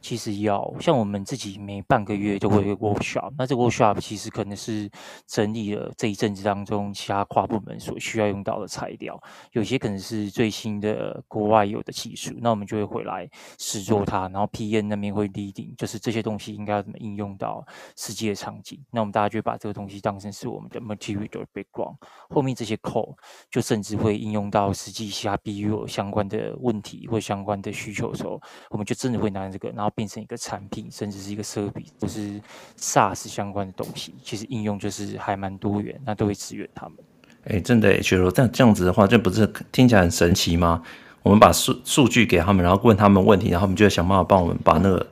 [0.02, 4.90] 其实要像我们自己每半个月都会 workshop，那这个 workshop 其实可能是
[5.26, 9.18] 整理了这一阵子当中其他跨部门所需要用到的材料，
[9.52, 17.64] 有些可能是最新的国外有的技术，那我们就会回来试做它，然后 P N 那边会 leading，就是这些东西应该要怎么应用到
[17.96, 21.96] 实际的场景，那我们大家就会把这个东西当成是我们的 material background，
[22.28, 23.14] 后面这些 call
[23.50, 32.40] 就甚至会应用到实际其他 BU 相关的问题或相关的需求的时候，我们就真的会拿这个，然后变成一个产品，甚至是一个设备就是
[32.78, 36.98] SaaS 相关的东西，其实应用就是还蛮多元，那都会支援他们。
[37.44, 40.82] 哎，真的，雪柔，这样这样子的话，这不是听起来很神奇吗？
[41.22, 45.06] 我们把数数据给他们，然后问他们问题，然后他们就会想办法帮我们把那个。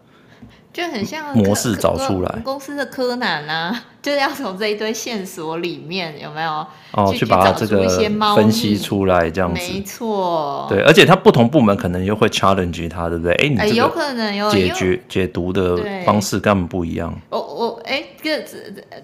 [0.72, 7.88] 就很像模式找出来，公司的柯南啊， 就是要从这一堆线索里面有没有哦，去把这个
[8.36, 10.66] 分析出来，这样子没错。
[10.68, 13.34] 对，而且它不同部门可能又会 challenge 它，对不对？
[13.34, 17.12] 哎，你这个有可能有解决解读的方式根本不一样。
[17.30, 18.40] 我我哎，这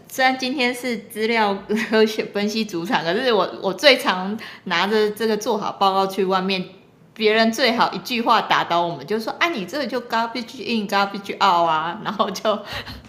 [0.09, 1.57] 虽然今天是资料
[1.91, 6.65] 科学分析主场，可是我我最常拿着这个做好报告去外面。
[7.17, 12.59] 别人最好一句话打倒我们，就说：“哎、啊，你这个就 garbage in garbage out 啊。”然后就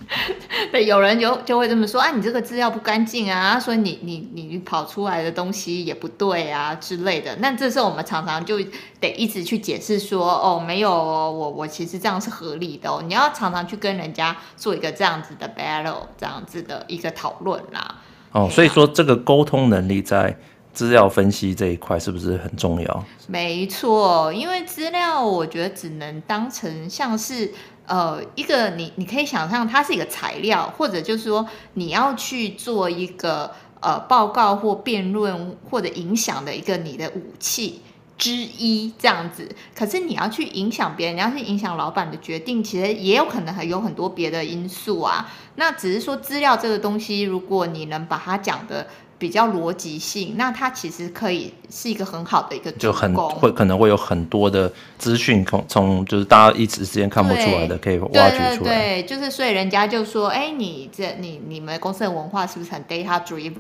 [0.71, 8.57] 对有人就就会这么说：“啊，你这个资料不干净啊，所以你你你跑出来的东西也不对啊之类的。”那这时候我们常常就
[9.01, 17.95] 得一直去解释说：“哦，没有哦，我我其实这样是合理的哦。”你要常常去跟人家做一个这样子的 battle，这样子的一个讨论啦。
[18.31, 20.37] 哦，所以说这个沟通能力在。
[20.77, 23.05] 资料分析这一块是不是很重要？
[23.25, 27.51] 没错，因为资料我觉得只能当成像是
[27.87, 37.81] 呃一个你你可以想象它是一个材料，或者就是说你要去做一个呃报告或辩论或者影响的一个你的武器
[38.15, 39.49] 之一这样子。
[39.73, 45.27] 可是你要去影响别人，你要去影响老板的决定，其实也有可能还有很多别的因素啊。
[45.55, 48.85] 那只是说资料这个东西，如果你能把它讲的。
[49.17, 58.57] 比较逻辑性，那它其实可以是一个很好的一个，就很会可能会有很多的资讯从从就是大家一时之间看不出来的，可以挖掘出来。
[58.57, 63.53] 对，对，对，就是所以人家就说，哎，你这你你们公司的文化是不是很 data driven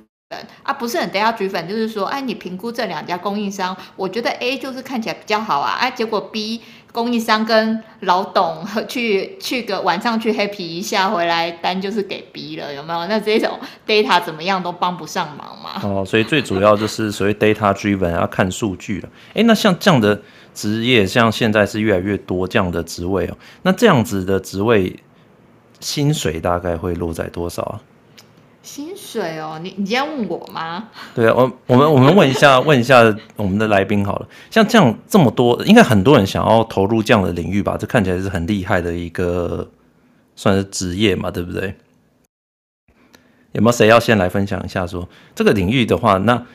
[0.63, 0.73] 啊？
[0.73, 6.61] 不是很 data driven，就是说，哎，你评估这两家供应商，我觉得 A 就是看起来比较好啊，哎，结果 B。
[6.97, 13.05] 供应商跟老董 去去个晚上去 happy 一下，回来单就是给 B 了，有没有？
[13.05, 15.79] 那这种 data 怎么样都帮不上忙嘛。
[15.83, 19.09] 哦，所以最主要就是所谓 data driven 要看数据了。
[19.35, 20.19] 哎，那像这样的
[20.55, 23.37] 职业，像现在是越来越多这样的职位哦。
[23.61, 24.95] 那这样子的职位
[25.79, 27.79] 薪水大概会落在多少啊？
[28.67, 30.89] 薪水哦，你你今天问我吗？
[31.15, 33.01] 对啊，我我们我们问一下 问一下
[33.37, 34.27] 我们的来宾好了。
[34.51, 37.77] 像这样这么多，应该很多人想要投入这样的领域吧？
[37.79, 39.65] 这看起来是很厉害的一个
[40.35, 41.73] 算是职业嘛，对不对？
[43.53, 46.45] 有没有谁要先来分享一下说，这个领域的话，那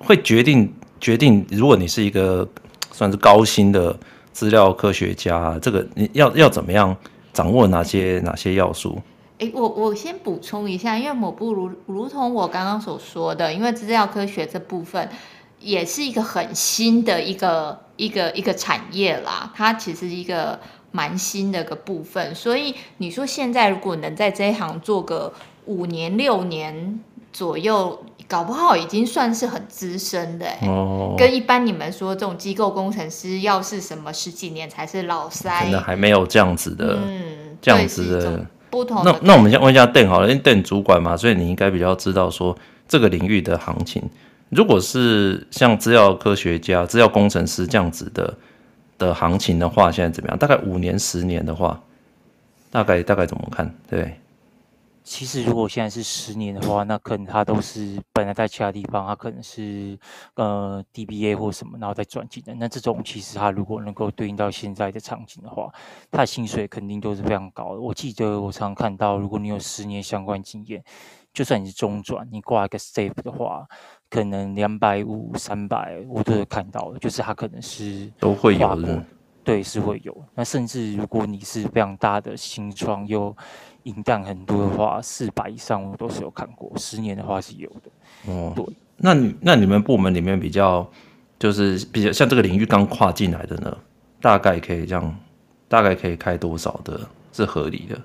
[0.00, 2.46] 会决定决定，如果你是一个
[2.90, 3.96] 算是高薪的
[4.32, 6.94] 资料科学家，这个你要要怎么样
[7.32, 9.00] 掌握哪些哪些要素？
[9.42, 15.08] 诶，我我先补充一下，因为抹布如如同我刚刚所说的，因为资料科学这部分
[15.58, 20.60] 也是一个很新的一个一个一个产业啦，它其实一个
[20.92, 25.32] 蛮新的一个部分，所以你说现在如果能在这一行做个
[25.64, 27.00] 五年六年
[27.32, 31.16] 左右，搞不好已经算是很资深的哦。
[31.18, 38.46] 跟一般你们说这种机构工程师要是什么十几年才是老三，真的还没有这样子的，嗯，这样子的。
[38.72, 42.56] 不同那那我们先问一下邓好了，因为邓主管嘛，所以你应该比较知道说
[42.88, 44.02] 这个领域的行情。
[44.48, 48.34] 如果是像资料科学家、资料工程师这样子的
[48.96, 50.38] 的行情的话，现在怎么样？
[50.38, 51.78] 大概五年、十年的话，
[52.70, 53.74] 大概大概怎么看？
[53.88, 54.18] 对。
[55.04, 59.98] 其实，如果现在是十年的话，那可能他都是本来在其他地方，他可能是
[60.34, 62.54] 呃 DBA 或什么，然后再转进的。
[62.54, 65.72] 那这种其实他如果能够对应到现在的场景的话，
[66.10, 67.80] 他的薪水肯定都是非常高的。
[67.80, 70.82] 我记得我常常看到，如果你有十年相关经验，
[71.32, 73.66] 就算你是中转，你挂一个 Staff 的话，
[74.08, 79.04] 可能两百五、三百，我都有看到的，就是他可能是都会有的。
[79.44, 80.16] 对，是会有。
[80.36, 83.36] 那甚至如果你是非常大的新创又
[83.84, 86.70] 银弹很多的话，四百以上我都是有看过。
[86.76, 88.32] 十年的话是有的。
[88.32, 88.64] 哦，对。
[88.96, 90.88] 那你那你们部门里面比较
[91.38, 93.76] 就是比较像这个领域刚跨进来的呢，
[94.20, 95.16] 大概可以这样，
[95.68, 97.00] 大概可以开多少的
[97.32, 98.00] 是合理的？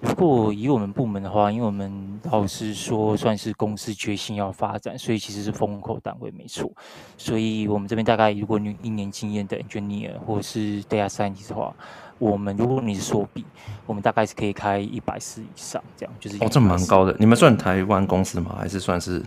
[0.00, 6.68] 如果以我们部门的话，因为我们老实说算是公司决心要发展，所以其实是风口单位没错。
[7.16, 11.72] 所以我们这边大概如果你一年经验的 engineer 或是 data scientist 的话，
[12.22, 13.44] 我们如果你是硕毕，
[13.84, 17.12] 我们大概是可以开一百四以上这样，就是哦，这蛮高的。
[17.18, 18.54] 你们算台湾公司吗？
[18.56, 19.20] 还是算是？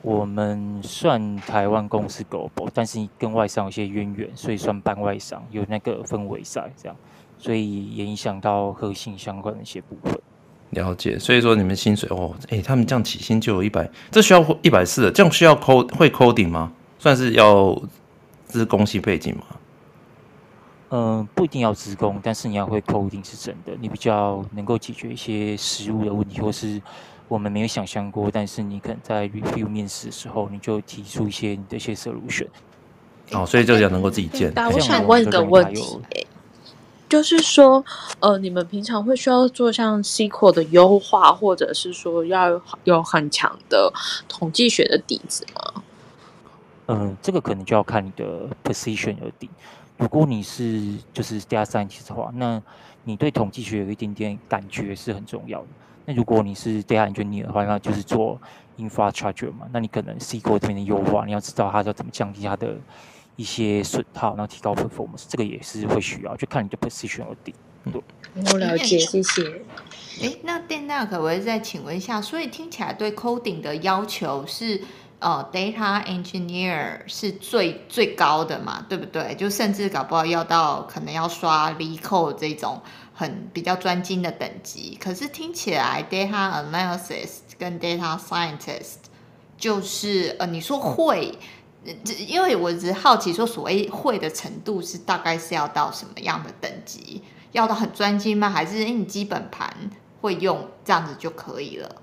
[0.00, 6.96] 我们算台湾公司 global，但是跟外商有些渊源，所以算半外商，有那个氛围在这样。
[7.36, 10.16] 所以也影响到核心相关的一些部分。
[10.70, 16.72] 了解，所以说你们薪水哦，哎、欸，他们这样起薪就有一百，这需要一百四的，这样需要 code 会 coding 吗？
[17.00, 17.76] 算是要
[18.46, 19.42] 这是工系背景吗？
[20.90, 26.80] 嗯，不一定要资工，但是你要会 coding 是真的，你比较能够解决一些实物的问题，或是
[27.26, 32.46] 我们没有想象过，但是你可能在 review 面试的时候，你就提出一些你的一些 solution。
[33.32, 34.52] 哦，所以就要能够自己建。
[34.54, 35.98] 但我想问一个问题，
[37.08, 37.84] 就是说，
[38.20, 43.92] 呃，你们平常会需要做像 SQL 的优化，或者是说要有很强的
[44.28, 45.82] 统计学的底子吗？
[46.86, 49.50] 嗯，这个可能就要看你的 position 而定。
[49.98, 52.62] 如果你是就是 data scientist 的话，那
[53.04, 55.66] 你对统计学有一点点感觉是很重要的。
[56.04, 58.38] 那如果你是 data engineer 的话，那就是做
[58.78, 62.76] infrastructure 嘛，那你可能 SQL 这边的优化，你要知道它要怎么降低它的
[63.36, 67.54] 一些损耗，然后提高 performance，这个也是会需要，就看你的 position 而定。
[67.90, 68.02] 对，
[68.52, 69.62] 我了解，谢谢。
[70.22, 72.20] 哎，那电大可不可以再请问一下？
[72.20, 74.82] 所以听起来对 coding 的要求是？
[75.18, 79.34] 呃，data engineer 是最最高的嘛，对不对？
[79.34, 82.82] 就甚至搞不好要到可能要刷 l e c o 这种
[83.14, 84.94] 很比较专精的等级。
[85.00, 88.96] 可是听起来 data analysis 跟 data scientist
[89.56, 91.38] 就是呃，你说会，
[92.28, 97.22] 因为我只好奇说，所谓会的程度是大概是要到什么样的等级？
[97.52, 98.50] 要到很专精吗？
[98.50, 99.74] 还是，你基本盘
[100.20, 102.02] 会用这样子就可以了？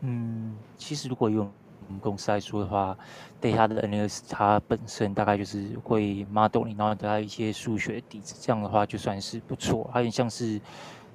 [0.00, 1.48] 嗯，其实如果用。
[1.86, 2.96] 我们公司来说的话
[3.40, 9.88] ，data 的 analyst 它本身大概就是会 modeling，然后得到一些数学底子，这样的话就算是不错。
[9.92, 10.60] 它有点像是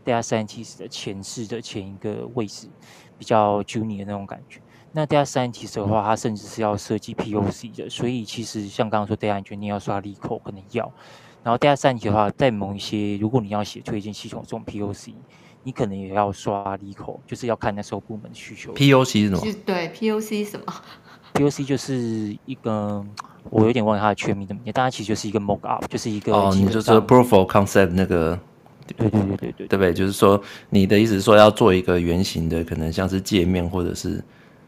[0.05, 2.67] data scientist 的前世的前一个位置，
[3.17, 4.61] 比较 junior 的那种感觉。
[4.93, 10.91] 那 data scientist 的话，它甚至是要设计 POC 的，所以其实像刚刚说 data engineer 要刷 e c o 可能要。
[11.43, 15.13] 然后 data scientist 的话，在某一些如果你要写推荐系统这种 POC。
[15.63, 18.73] 你可能也要刷 LeetCode，就是要看那时候部门的需求。
[18.73, 19.53] POC 是什么？
[19.65, 20.65] 对，POC 什么
[21.33, 23.05] ？POC 就是一个，
[23.49, 28.37] 我有点忘了它的全名怎么念，但它其实就是一个 mock up，就是一个哦，你就是说 proof of concept 那个，
[28.97, 29.93] 对对对对对，对不对？
[29.93, 34.21] 就是说你的意思是说要做一个原型的，可能像是界面或者是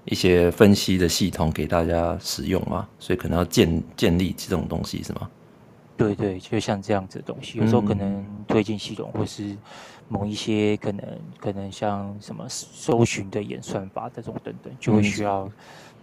[0.06, 5.27] 一些分析的系统给大家使用嘛，所以可能要建建立这种东西是吗？
[5.97, 9.58] 对对，就像这样子的东西，有时候可能推进系统或是。
[10.08, 11.06] 某一些可能
[11.39, 15.50] 可能像什么搜寻的演算法这种等等，就会需要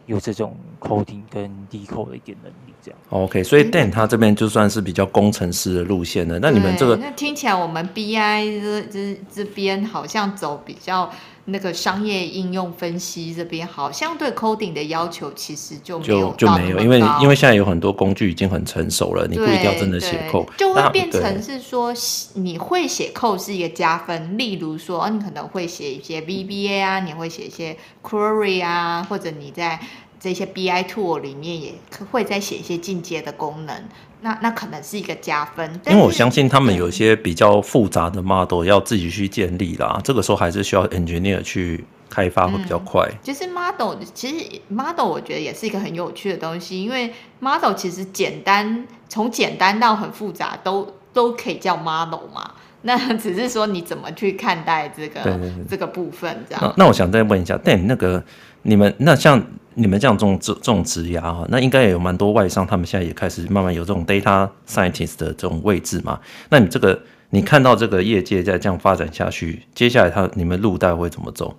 [0.07, 3.01] 有这种 coding 跟 decode 的一点能力这样。
[3.11, 6.39] OK，所以 Dan 他这边就算是比较工程师的路线了。
[6.39, 11.11] 那你们这个，那听起来我们 BI 这这这边好像走比较。
[11.46, 21.92] 那个商业应用分析这边，好像对 coding 的要求其实就没有就就没有，因为因为现在有很多工具已经很成熟了，你不一定要真的写 code，就会变成是说
[22.35, 24.38] 你会写 code 是一个加分。
[24.38, 29.81] 例如说，你可能会写一些 VBA 啊，你会写一些 query 啊，或者你在
[30.21, 31.73] 这些 BI tool 里面也
[32.13, 33.83] 会再写一些进阶的功能。
[34.23, 43.09] 那那可能是一个加分，因为我相信他们有一些比较复杂的 model 要自己去建立啦，这个时候还是需要 engineer 去开发会比较快。
[43.11, 52.51] 嗯，就是 model，其实 model 我觉得也是一个很有趣的东西，因为 model 其实简单，从简单到很复杂都都可以叫 model 嘛。
[52.83, 56.63] 那只是说你怎么去看待这个这个部分这样。
[56.63, 58.23] 那，那我想再问一下，但你那个
[58.62, 59.42] 你们那像。
[59.75, 66.20] 你们这样种这这种职涯哈，那应该也有蛮多外商，他们现在也开始慢慢有这种 data scientist 的这种位置嘛。
[66.51, 71.57] 那你这个你看到这个业界在这样发展下去，接下来他你们路带会怎么走？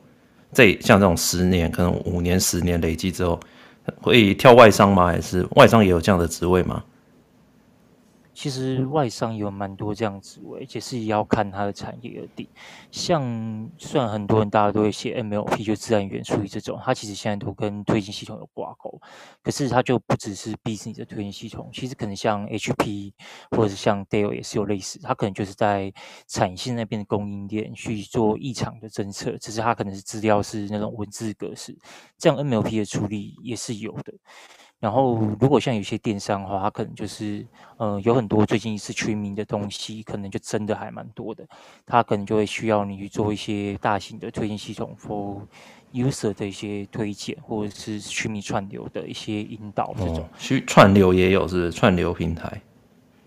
[0.54, 3.40] 这像这种十年可能五年十年累积之后，
[4.02, 5.08] 会跳外商吗？
[5.08, 6.84] 还是外商也有这样的职位吗？
[8.42, 12.48] 其实外商有蛮多这样职位，而且是要看它的产业而定。
[12.90, 13.22] 像
[13.78, 19.00] 虽然很多人大家都会写 MLP，就自然语言处理这种，它其实现在都跟推荐系统有挂钩。
[19.44, 23.14] 可是它就不只是 business 的推荐系统，其实可能像 HP
[23.52, 25.94] 或者是像 Dell 也是有类似，它可能就是在
[26.26, 31.78] 产线那边的供应链去做异常的侦测，只是它可能是资料是那种文字格式，
[32.18, 34.12] 这样 MLP 的处理也是有的。
[34.82, 37.46] 然后，如果像有些电商的话，它可能就是，
[37.78, 41.46] 呃，有很多最近一次全民的东西，可能就真的还蛮多的。
[41.86, 45.38] 它可能就会需要你去做一些大型的推荐系统，for
[45.94, 50.28] user 的一些推荐，或者是虚拟串流的一些引导这种。
[50.40, 52.60] 虚、哦、串流也有是是串流平台？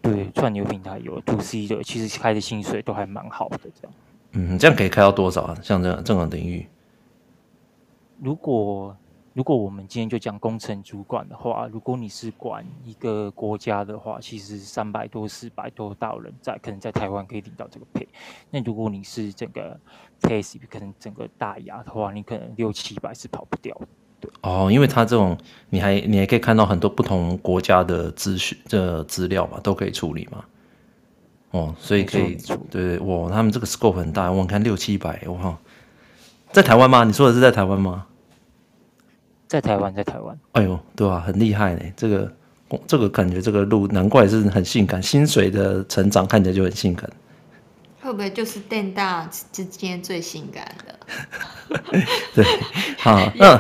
[0.02, 3.92] 对，串流平台有 to C 的，其实开的薪水都还蛮好的这样。
[4.32, 5.56] 嗯，这样可以开到多少啊？
[5.62, 6.66] 像这样这种领域，
[8.20, 8.96] 如果。
[9.34, 18.06] 如果我们今天就讲工程主管的话，如果你是管一个国家的话，其实三百多、四百多到人在，可能在台湾可以领到这个 pay。
[18.48, 19.76] 那如果你是整个
[20.22, 23.88] pay，可能整个大亚的话，你可能六七百是跑不掉的。
[24.20, 25.36] 对哦，因为他这种，
[25.68, 30.44] 你还你还可以看到很多不同国家的资讯、这资料嘛，都可以处理嘛。
[31.50, 35.58] 哦，所以可以对对哇，他们这个 scope 很大，我看六七百哇，
[36.52, 37.02] 在台湾吗？
[37.02, 38.06] 你说的是在台湾吗？
[39.46, 40.38] 在台湾，在台湾。
[40.52, 42.32] 哎呦，对啊，很厉害呢，这个
[42.86, 47.08] 这个感觉这个路难怪是很性感，薪水的成长看起来就很性感。
[48.02, 51.80] 会不会就是电大之间最性感的？
[52.34, 52.44] 对，
[52.98, 53.58] 好， 那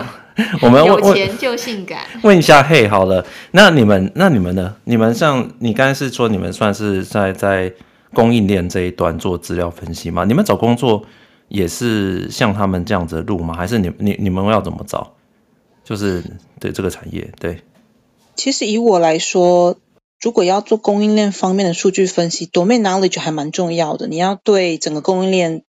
[0.60, 2.02] 我们有钱就性感。
[2.22, 4.76] 问一下，嘿，好了，那你们，那你们呢？
[4.84, 7.72] 你们像你刚才是说，你们算是在在
[8.12, 10.24] 供应链这一端做资料分析吗？
[10.24, 11.02] 你们找工作
[11.48, 13.54] 也是像他们这样子的路吗？
[13.54, 15.13] 还是你你你们要怎么找？
[15.84, 16.24] 就是
[16.58, 17.60] 对这个产业，对。
[18.34, 19.76] 其实以我来说。
[20.22, 24.06] 如果要做供应链方面的数据分析，domain knowledge 还蛮重要的。
[24.06, 25.64] 你要对整个供应链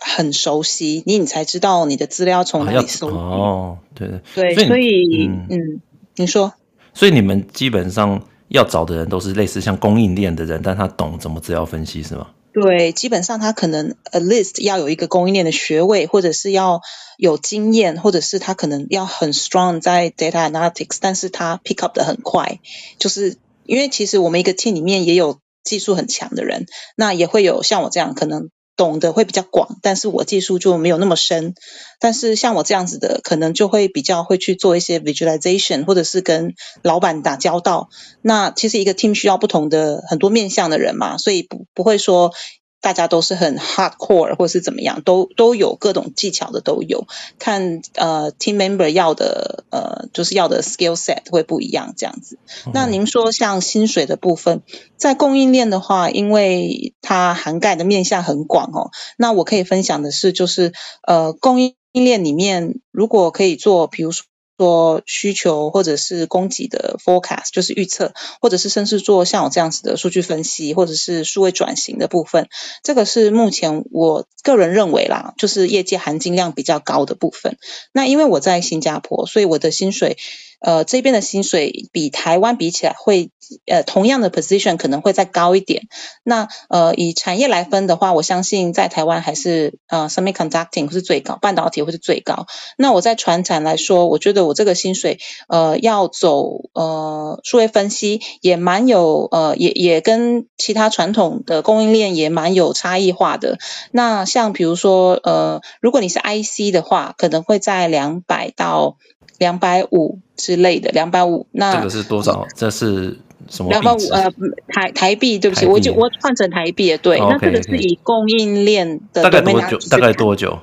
[0.00, 3.06] 很熟悉，你你才知道你的资料从哪里搜。
[3.10, 5.80] 哦，对对，所以，所以嗯，嗯，
[6.16, 6.52] 你说。
[6.94, 12.26] 所以你们基本上要找的人都是类似像供应链的人，但他懂怎么资料分析，是吗？
[12.60, 16.80] 对，基本上他可能 at least 要有一个供应链的学位，或者是要
[17.18, 22.60] 有经验，或者是他可能要很 strong 在 data analytics，但是他 pick up 的很快，
[22.98, 23.36] 就是。
[23.68, 31.54] 因为其实我们一个 team 里面也有技术很强的人，那也会有像我这样可能懂得会比较广，但是我技术就没有那么深。
[31.98, 37.88] 但是像我这样子的，可能就会比较会去做一些 visualization，或者是跟老板打交道。
[38.22, 42.32] 那其实一个 team 需要不同的很多面向的人嘛，所以不不会说。
[42.80, 47.06] 大家都是很 hardcore 或是怎么样，都都有各种技巧的都有，
[47.38, 52.38] 看呃 team member 要的呃就是要的 skill set 会不一样这样子。
[52.66, 52.72] 嗯。
[52.74, 54.62] 那您说像薪水的部分，
[54.96, 60.72] 在供应链的话，因为它涵盖的面向很广哦，那我可以分享的是就是
[61.02, 64.24] 呃供应链里面如果可以做，比如说。
[64.56, 72.48] 做需求或者是供给的 forecast，就是预测，或者是甚至做像我这样子的数据分析，或者是数位转型的部分，
[72.82, 77.58] 这个是目前我个人认为啦，就是业界含金量比较高的部分。
[77.92, 80.16] 那因为我在新加坡，所以我的薪水。
[80.60, 83.30] 呃，这边的薪水比台湾比起来会，
[83.66, 85.82] 呃，同样的 position 可能会再高一点。
[86.24, 92.46] 那呃，以产业来分的话，我相信在台湾还是呃，semiconducting 是最高，半导体会是最高。
[92.76, 103.58] 那我在船产来说，我觉得我这个薪水，呃，要走呃，数位分析也蛮有，呃，也也跟其他传统的供应链也蛮有差异化的。
[103.92, 108.96] 那像比如说，呃，如果你是 IC 的话，可能会在两百到。
[109.38, 112.46] 两百五之类的，两百五，那这个是多少？
[112.54, 113.18] 这是
[113.48, 113.70] 什么？
[113.70, 114.30] 两百五呃，
[114.68, 117.38] 台台币，对不起，我就我换成台币，对，oh, okay, okay.
[117.40, 119.78] 那这个是以供应链的大概多久？
[119.90, 120.58] 大概多久？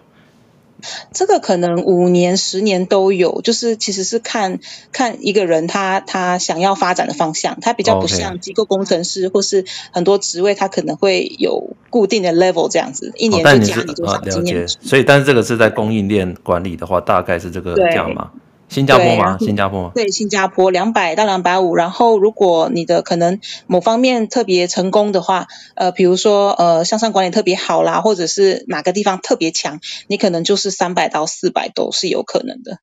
[1.13, 4.59] 这个可能五年、十年都有，就是其实是看
[4.91, 9.33] 看一个人他他想要发展的方向，他比较不像机构工程师、oh.
[9.35, 14.61] 或是很多职位，他可能会有固定的 level 这样子，一年就加你多少经验。
[14.63, 14.77] 了解。
[14.81, 18.31] 所以，但是这个是在供应链管理的话，大概是这个价码。
[18.69, 19.37] 新加坡吗？
[19.39, 19.91] 新加坡？
[19.93, 21.75] 对，新加坡两百到两百五。
[21.75, 32.79] 然后，如果你的可能某方面特别成功的话，呃，比如说呃，向上管理特别好啦，或者是哪个地方特别强，你可能就是三百到四百都是有可能的。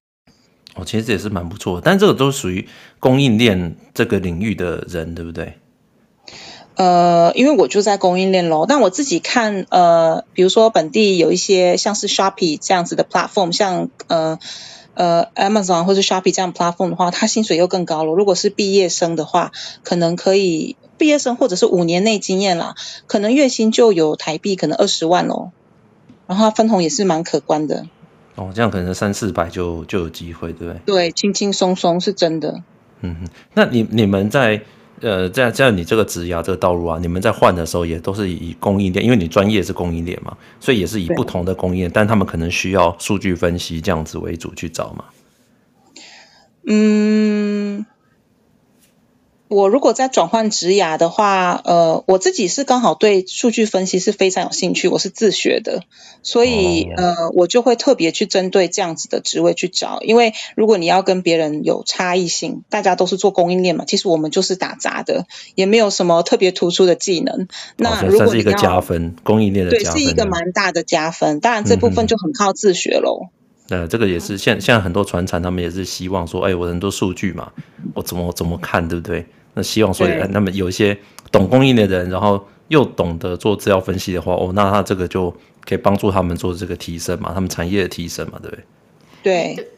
[0.74, 2.68] 哦，其实也是蛮不错的，但这个都属于
[3.00, 5.54] 供应链这个领域的人，对不对？
[6.76, 8.66] 呃，因为我就在供应链咯。
[8.68, 14.38] 但我自己看，呃，比如说本地有一些像是 Shopee 这样子的 platform，像呃。
[14.92, 18.12] 呃，Amazon 或者 Shopee 这样 platform 的话，他薪水又更高了。
[18.12, 19.50] 如果是毕业生的话，
[19.82, 22.74] 可能可以毕业生或者是五年内经验啦，
[23.06, 25.52] 可能月薪就有台币可能二十万哦。
[26.26, 27.86] 然后他分红也是蛮可观的。
[28.34, 30.80] 哦，这样可能三四百就就有机会，对不对？
[30.84, 32.60] 对，轻轻松松是真的。
[33.00, 34.60] 嗯哼，那你你们在。
[35.00, 45.04] 呃，这样这样，你这个职涯这个道路啊，你们在换的时候也都是以供应链，因为你专业是供应链嘛，所以也是以不同的供应链，但他们可能需要数据分析这样子为主去找嘛。
[46.66, 47.39] 嗯。
[49.50, 55.82] 我如果在转换职涯的话，呃，我自己是刚好对数据分析是非常有兴趣，我是自学的，
[56.22, 65.26] 所以呃，我就会特别去针对这样子的职位去找，因为如果你要跟别人有差异性，大家都是做供应链嘛，其实我们就是打杂的，
[65.56, 67.48] 也没有什么特别突出的技能。
[67.76, 71.40] 那如果你要，是一个加分，供应链的加分，对，是一个蛮大的加分。
[71.40, 73.30] 当然这部分就很靠自学喽。
[73.68, 77.52] 呃、嗯，这个也是现现在很多船厂他们也是希望说，哎，我很多数据嘛，
[77.94, 79.26] 我怎么怎么看，对不对？
[79.54, 80.96] 那希望所以，那么有一些
[81.32, 85.34] 懂供应链的人，然后又懂得做资料分析的话，哦，那他这个就
[85.64, 88.64] 可以帮助他们做这个提升嘛，他们产业的提升嘛，对不对？
[89.56, 89.68] 对。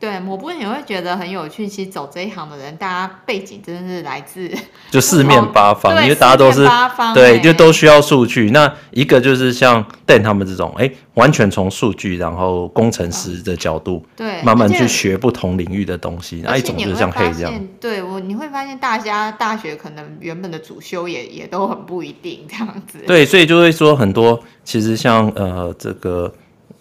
[0.00, 1.68] 对，我不也会觉得很有趣。
[1.68, 4.50] 其实走这一行的人，大家背景真的是来自
[4.90, 8.50] 就四面八方，因为大家都是八方对，欸就都需要数据。
[8.50, 16.40] 那一个就是像 Dan 他们这种，哎，完全从数据，然后工程师的角度，对慢慢去学不同领域的东西。
[16.42, 23.00] 那一种就是像黑发这样，现，对我你会发现，大家大学可能原本的主修也也都很不一定这样子。
[23.06, 26.32] 对，所以就会说很多，其实像呃这个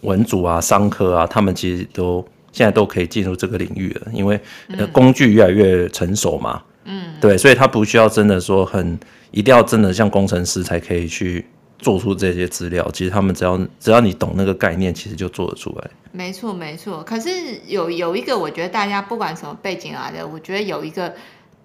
[0.01, 4.39] 文组啊、商科啊，他们其实都现在都可以进入这个领域了，因为
[4.77, 6.61] 呃工具越来越成熟嘛。
[6.85, 8.99] 嗯，对，所以他不需要真的说很
[9.31, 11.45] 一定要真的像工程师才可以去
[11.77, 12.89] 做出这些资料。
[12.91, 15.89] 其实他们只要只要你懂那个概念，其实就做得出来。
[16.11, 17.03] 没错没错。
[17.03, 17.29] 可是
[17.67, 21.13] 有有一个，我觉得大家不管什么背景来的，我觉得有一个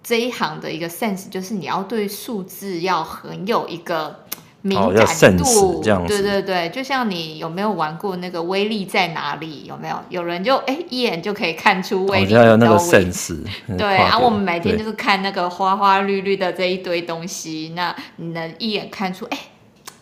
[0.03, 4.19] 这一行的一个 sense，就是你要对数字要很有一个。
[4.65, 9.63] 敏感 sense 度，这样子对对对，就像你有没有玩过那个威力在哪里？
[9.65, 9.95] 有没有？
[10.09, 13.43] 有人就哎一眼就可以看出威力，好像有那个你知道威 sense。
[13.77, 19.37] 对，跨然后国我们每天就是看那个花花绿绿的这一堆东西，那你能一眼看出，哎，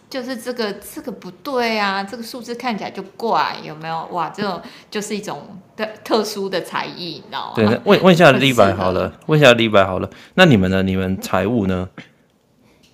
[0.09, 4.07] 就是这个这个不对啊，这个数字看起来就怪，有没有？
[4.13, 5.41] 哇，这种就是一种
[5.75, 7.53] 特特殊的才艺，你知道吗？
[7.57, 10.81] 对，问问一下 很李白好了，问一下李白好了，那你们呢？
[10.81, 11.89] 你们财务呢？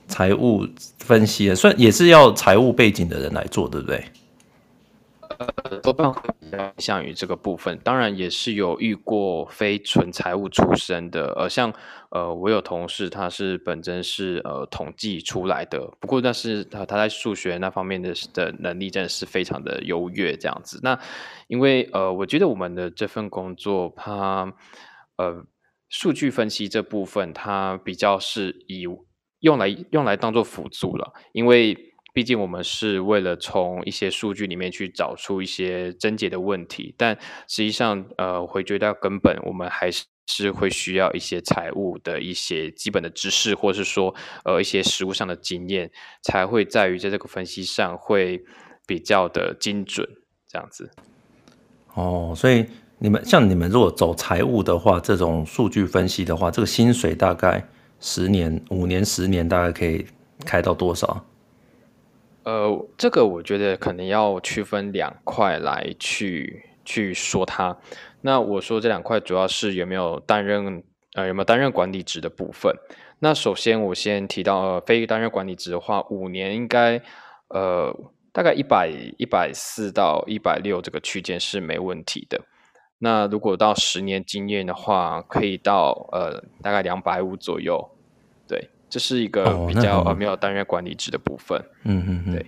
[0.07, 0.65] 财务
[1.09, 4.05] 分析的，算也是要财务背景的人来做，对不对？
[5.39, 11.73] 呃，多半会比较偏向于这个部分，当然也是有遇过非纯财务出身的，呃，像
[12.11, 20.79] 呃，我有同事他是本身是呃统计出来的，不过但是他他在数学那方面的的能力真的是非常的优越，这样子。
[20.83, 20.99] 那
[21.47, 24.53] 因为呃，我觉得我们的这份工作，它
[25.17, 25.43] 呃
[25.87, 28.85] 数据分析这部分，它比较是以
[29.39, 31.77] 用来用来当做辅助了，因为。
[32.11, 37.15] 毕竟我们是为了从一些数据里面去找出一些症结的问题，但
[37.47, 44.13] 实际上，呃，回归到根本，我们还是是会需要一些财务的一些基本的知识，或是说，
[44.43, 45.89] 呃，一些实务上的经验，
[46.23, 48.43] 才会在于在这个分析上会
[48.87, 50.05] 比较的精准，
[50.47, 50.91] 这样子。
[51.93, 52.65] 哦，所以
[52.97, 57.63] 你们像你们如果走财务的话，这种数据分析的话，这个薪水大概
[57.99, 60.05] 十年、五年、十年大概可以
[60.45, 61.25] 开到多少？
[62.43, 67.77] 呃，这个我觉得可能要区分两块来去去说它。
[68.21, 70.83] 那我说这两块主要是有没有担任
[71.13, 72.73] 呃有没有担任管理职的部分。
[73.19, 77.01] 那首先我先提到呃非担任管理职的话，五年应该
[77.49, 77.93] 呃
[78.31, 82.39] 大概一百一百四到一百六这个区间是没问题的。
[82.99, 87.89] 那如果到十年经验的话，可以到呃大概两百五左右，
[88.47, 88.69] 对。
[88.91, 92.45] 这是一个比较呃没有单月管理值的部分，嗯嗯嗯，对。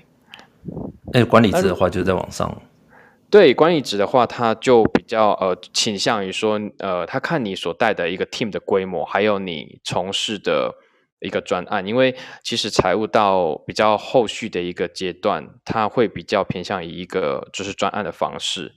[1.14, 2.62] 哎，管理值的话就在网上。
[3.30, 10.74] 对，管理值的话，他就比较呃倾向于说，呃，他看你所带的一个 team 的规模，还有你从事的
[11.20, 11.86] 一个专案。
[11.86, 18.74] 因为其实财务到比较后续的一个阶段，他会比较偏向于一个就是专案的方式。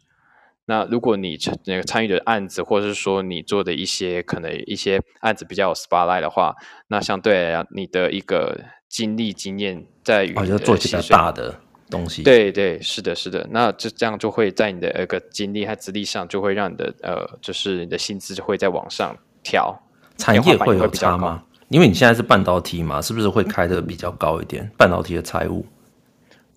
[0.67, 6.55] 那如果你参那个参与的案子，或者是说你做的一些可能一些案子比较有 spotlight 的话，
[6.89, 8.59] 那相对来讲，你的一个
[8.89, 11.61] 经历经验在于哦，就做起比较大的
[11.91, 12.23] 东西。
[12.23, 13.47] 对对，是的，是的。
[13.51, 19.79] 那这这样就会在你的那个经历和资历上，就会让你的呃，就是你的薪资就会在往上调。
[20.17, 21.43] 产业会有差吗？
[21.69, 24.71] 因为你现在是半导体嘛，是不是会开的比较高一点？
[24.79, 25.67] 半导体的财务。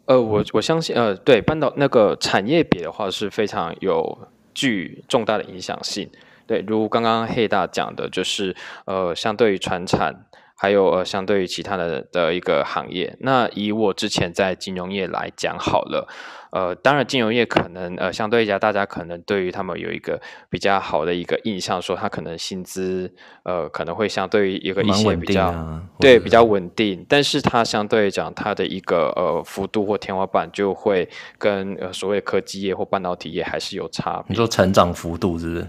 [0.08, 4.18] 呃，我我相信，呃，对，半导那个产业别的话是非常有
[4.53, 6.10] 具重大的影响性。
[6.45, 8.55] 对，如刚刚黑大讲的，就是
[8.86, 10.26] 呃，相对于传产，
[10.58, 13.16] 还有呃，相对于其他的的一个行业。
[13.22, 16.08] 那以我之前在金融业来讲好了。
[16.49, 34.28] 呃，当然，金融业可能呃，相对一下，大家可能对于他们有一个比较好的一个印象，说他可能薪资呃，可能会相对于一个一些比较、啊、对比较稳定，但是它相对讲它的一个呃幅度或天花板就会跟呃所谓科技业或半导体业还是有差别。
[34.30, 35.68] 你说成长幅度是不是？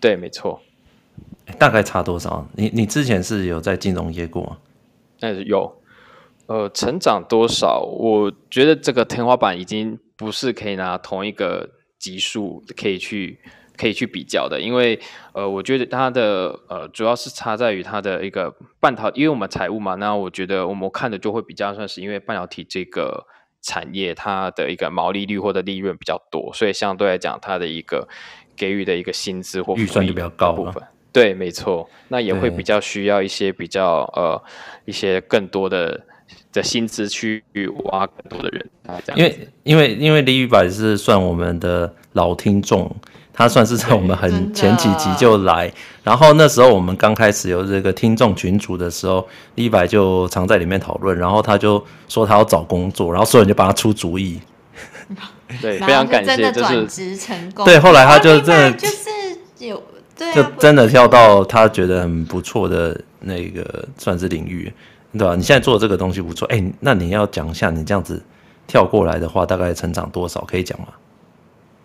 [0.00, 0.60] 对，没错。
[1.58, 2.46] 大概差多少？
[2.54, 4.58] 你你之前是有在金融业过吗？
[5.20, 5.82] 呃，有。
[6.46, 7.80] 呃，成长多少？
[7.80, 11.68] 我觉得这个天花板已经不是可以拿同一个
[11.98, 13.40] 级数可以去
[13.76, 14.96] 可以去比较的，因为
[15.32, 23.26] 呃，我觉得它的呃主要是差在于它的一个半导体，因为我们财务嘛，那我觉得我们看的就会比较算是因为半导体这个
[23.60, 28.06] 产业它的一个毛利率或者利润比较多，所以相对来讲它的一个
[28.54, 30.80] 给予的一个薪资或预算就比较高部分。
[31.16, 34.42] 对，没错，那也会比较需要一些比较呃
[34.84, 36.00] 一些更多的。
[36.52, 37.44] 的薪资去
[37.84, 38.66] 挖更多的人，
[39.14, 42.90] 因为因为因为李宇柏是算我们的老听众，
[43.30, 45.70] 他算是在我们很前几集就来，
[46.02, 54.40] 然后那时候我们刚开始有这个听众群组的时候，Levi 就常在里面讨论，然后他就说他要找工作，然后所有人就帮他出主意。
[55.60, 57.66] 对， 非常感谢，就是职成功。
[57.66, 59.10] 对，后来他就真的就是
[59.58, 59.82] 有，
[60.16, 64.72] 对啊、就真的跳到他觉得很不错的那个算是领域，
[65.12, 65.36] 对吧？
[65.36, 68.22] 你现在做的这个东西不错，哎，那你要讲一下你这样子
[68.66, 70.40] 跳过来的话，大概成长多少？
[70.42, 70.88] 可以讲吗？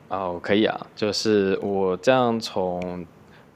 [0.08, 3.06] 哦，可以啊，就是我这样从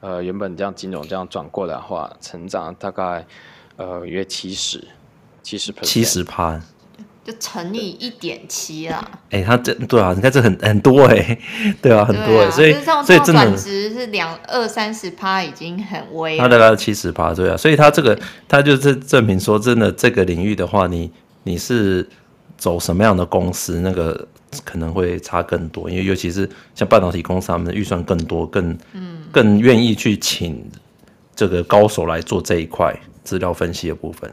[0.00, 3.26] 呃原本这样金融这样转过来的话，成长大概
[3.76, 4.86] 呃约七十
[5.42, 6.60] 七十七十趴，
[7.26, 9.04] 就乘以一点七啦。
[9.30, 11.38] 哎、欸，他这对啊，你看这很很多哎、欸，
[11.82, 12.72] 对啊，很多哎、欸，所以
[13.04, 16.42] 所以真的转职是两二三十趴已经很微了。
[16.42, 18.16] 他大概七十趴对啊，所以他这个
[18.46, 21.10] 他就是证明说，真的这个领域的话，你
[21.42, 22.08] 你是
[22.56, 24.28] 走什么样的公司那个。
[24.64, 30.64] 可能会差更多，因为尤其是像半导体公司，他们的预算更多，更嗯，更愿意去请
[31.34, 34.32] 这个高手来做这一块资料分析的部分。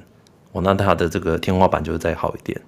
[0.54, 2.62] 哦，那他的这个天花板就会再好一点。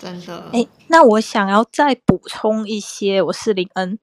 [0.00, 0.38] 真的。
[0.52, 3.98] 哎、欸，那我想要再补充一些，我是林恩，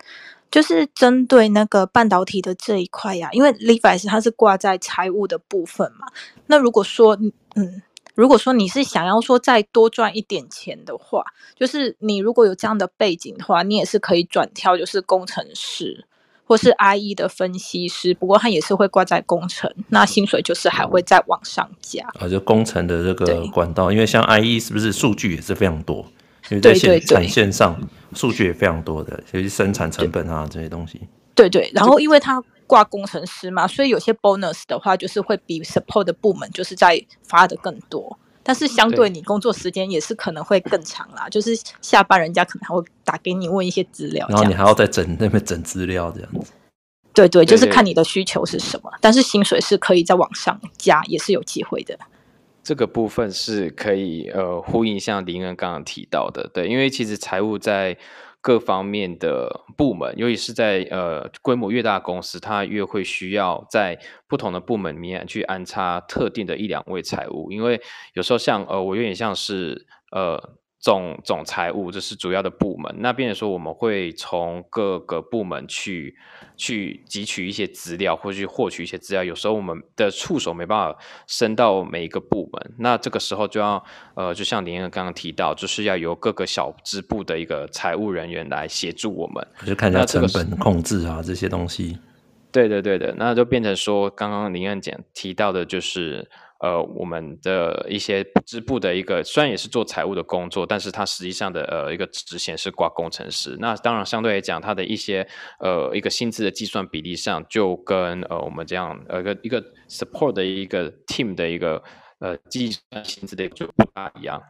[0.51, 6.07] 就是针对那个半导体的这一块呀、因为 Levi's 它是挂在财务的部分嘛。
[6.47, 7.17] 那如果说，
[7.55, 7.81] 嗯。
[8.13, 11.21] 如果说你是想要说再多赚一点钱的话，
[11.53, 16.07] 就是你如果有这样的背景的话，你也是可以转跳，就是工程师
[16.45, 18.13] 或是 IE 的分析师。
[18.13, 22.05] 不过他也是会挂在工程，那薪水就是还会再往上加。
[22.19, 26.05] 啊，就工程的这个管道，因为像 IE 是不是数据也是非常多？
[26.49, 27.77] 因为在线产线上
[28.13, 31.01] 数据也非常多的，尤其生产成本啊这些东西。
[31.33, 32.41] 对对，然后因为他。
[32.67, 38.17] 挂工程师嘛，所以有些 bonus 的话，就是会比 support 的部门就是在发的更多，
[38.47, 46.53] 但是相对你工作时间也是可能会更长啦，就是下班人家可能还会打给你问一些资料，然后你还要再整 那边整资料这样子。
[47.11, 51.97] 对对，就是看你的需求是什么，但是薪水是可以在往上加，也是有机会的。
[52.63, 57.97] 这个部分是可以呃呼应像林恩刚刚提到的，对，因为其实财务在。
[58.45, 67.81] 各方面的部门，尤其是在呃规模越大的公司，它越会需要在不同的部门里面去安插特定的一两位财务，因为
[68.13, 70.59] 有时候像呃我有点像是呃。
[70.85, 76.15] 总总财务这是主要的部门，那变成说我们会从各个部门去
[76.55, 79.23] 去汲取一些资料，或去获取一些资料。
[79.23, 83.83] 有时候我们的触手没办法伸到每一个部门，那这个时候就要
[84.13, 91.97] 呃，就像林恩刚刚提到，就是要由各个小支部的一个财务人员来协助我们，就看一下成本控制啊这些东西。
[92.51, 96.29] 对的对的，那就变成说刚刚林恩讲提到的就是。
[96.61, 103.57] 呃，我们的一些支部的一个，虽然也是做财务的工作，但是它实际上的呃一个职衔是挂工程师。
[103.59, 105.27] 那当然相对来讲，它的一些
[105.59, 111.83] 呃一个薪资的计算比例上，就跟呃我们这样呃一个一个 support 的一个 team 的一个
[112.19, 114.41] 呃计算薪资的就不大一样。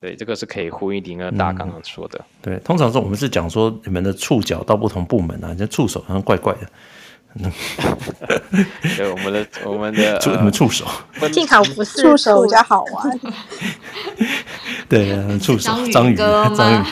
[0.00, 2.18] 对，这个是可以呼应林恩大刚刚说的。
[2.18, 2.24] 嗯。
[2.42, 6.66] 对，通常说我们是讲说你们的触角到不同部门啊，这触手好像怪怪的。
[8.96, 10.86] 对，我们的我们的触你们触手，
[11.32, 13.20] 幸好不是触手比较好玩。
[14.88, 16.84] 对，触手章鱼章鱼。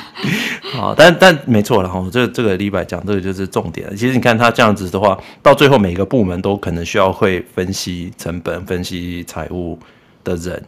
[0.73, 3.95] 好，但但没错了哈，这这个李白讲这个就是重点。
[3.95, 9.79] 其实你看他这样子的话，到最后每个部门都可能需要会分析成本、分析财务
[10.25, 10.65] 的人，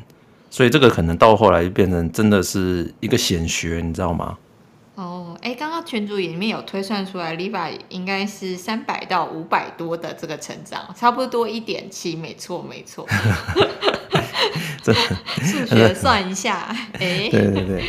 [0.51, 4.37] 所以这个可能到后来就变成真的是一个显学，你知道吗？
[5.43, 13.07] 哦，哎，刚刚群主里面有推算出来 l i v a 应该是三百到五百多的这个成长，差不多一点七，没错没错。
[15.43, 17.85] 数学算一下，哎，对对对，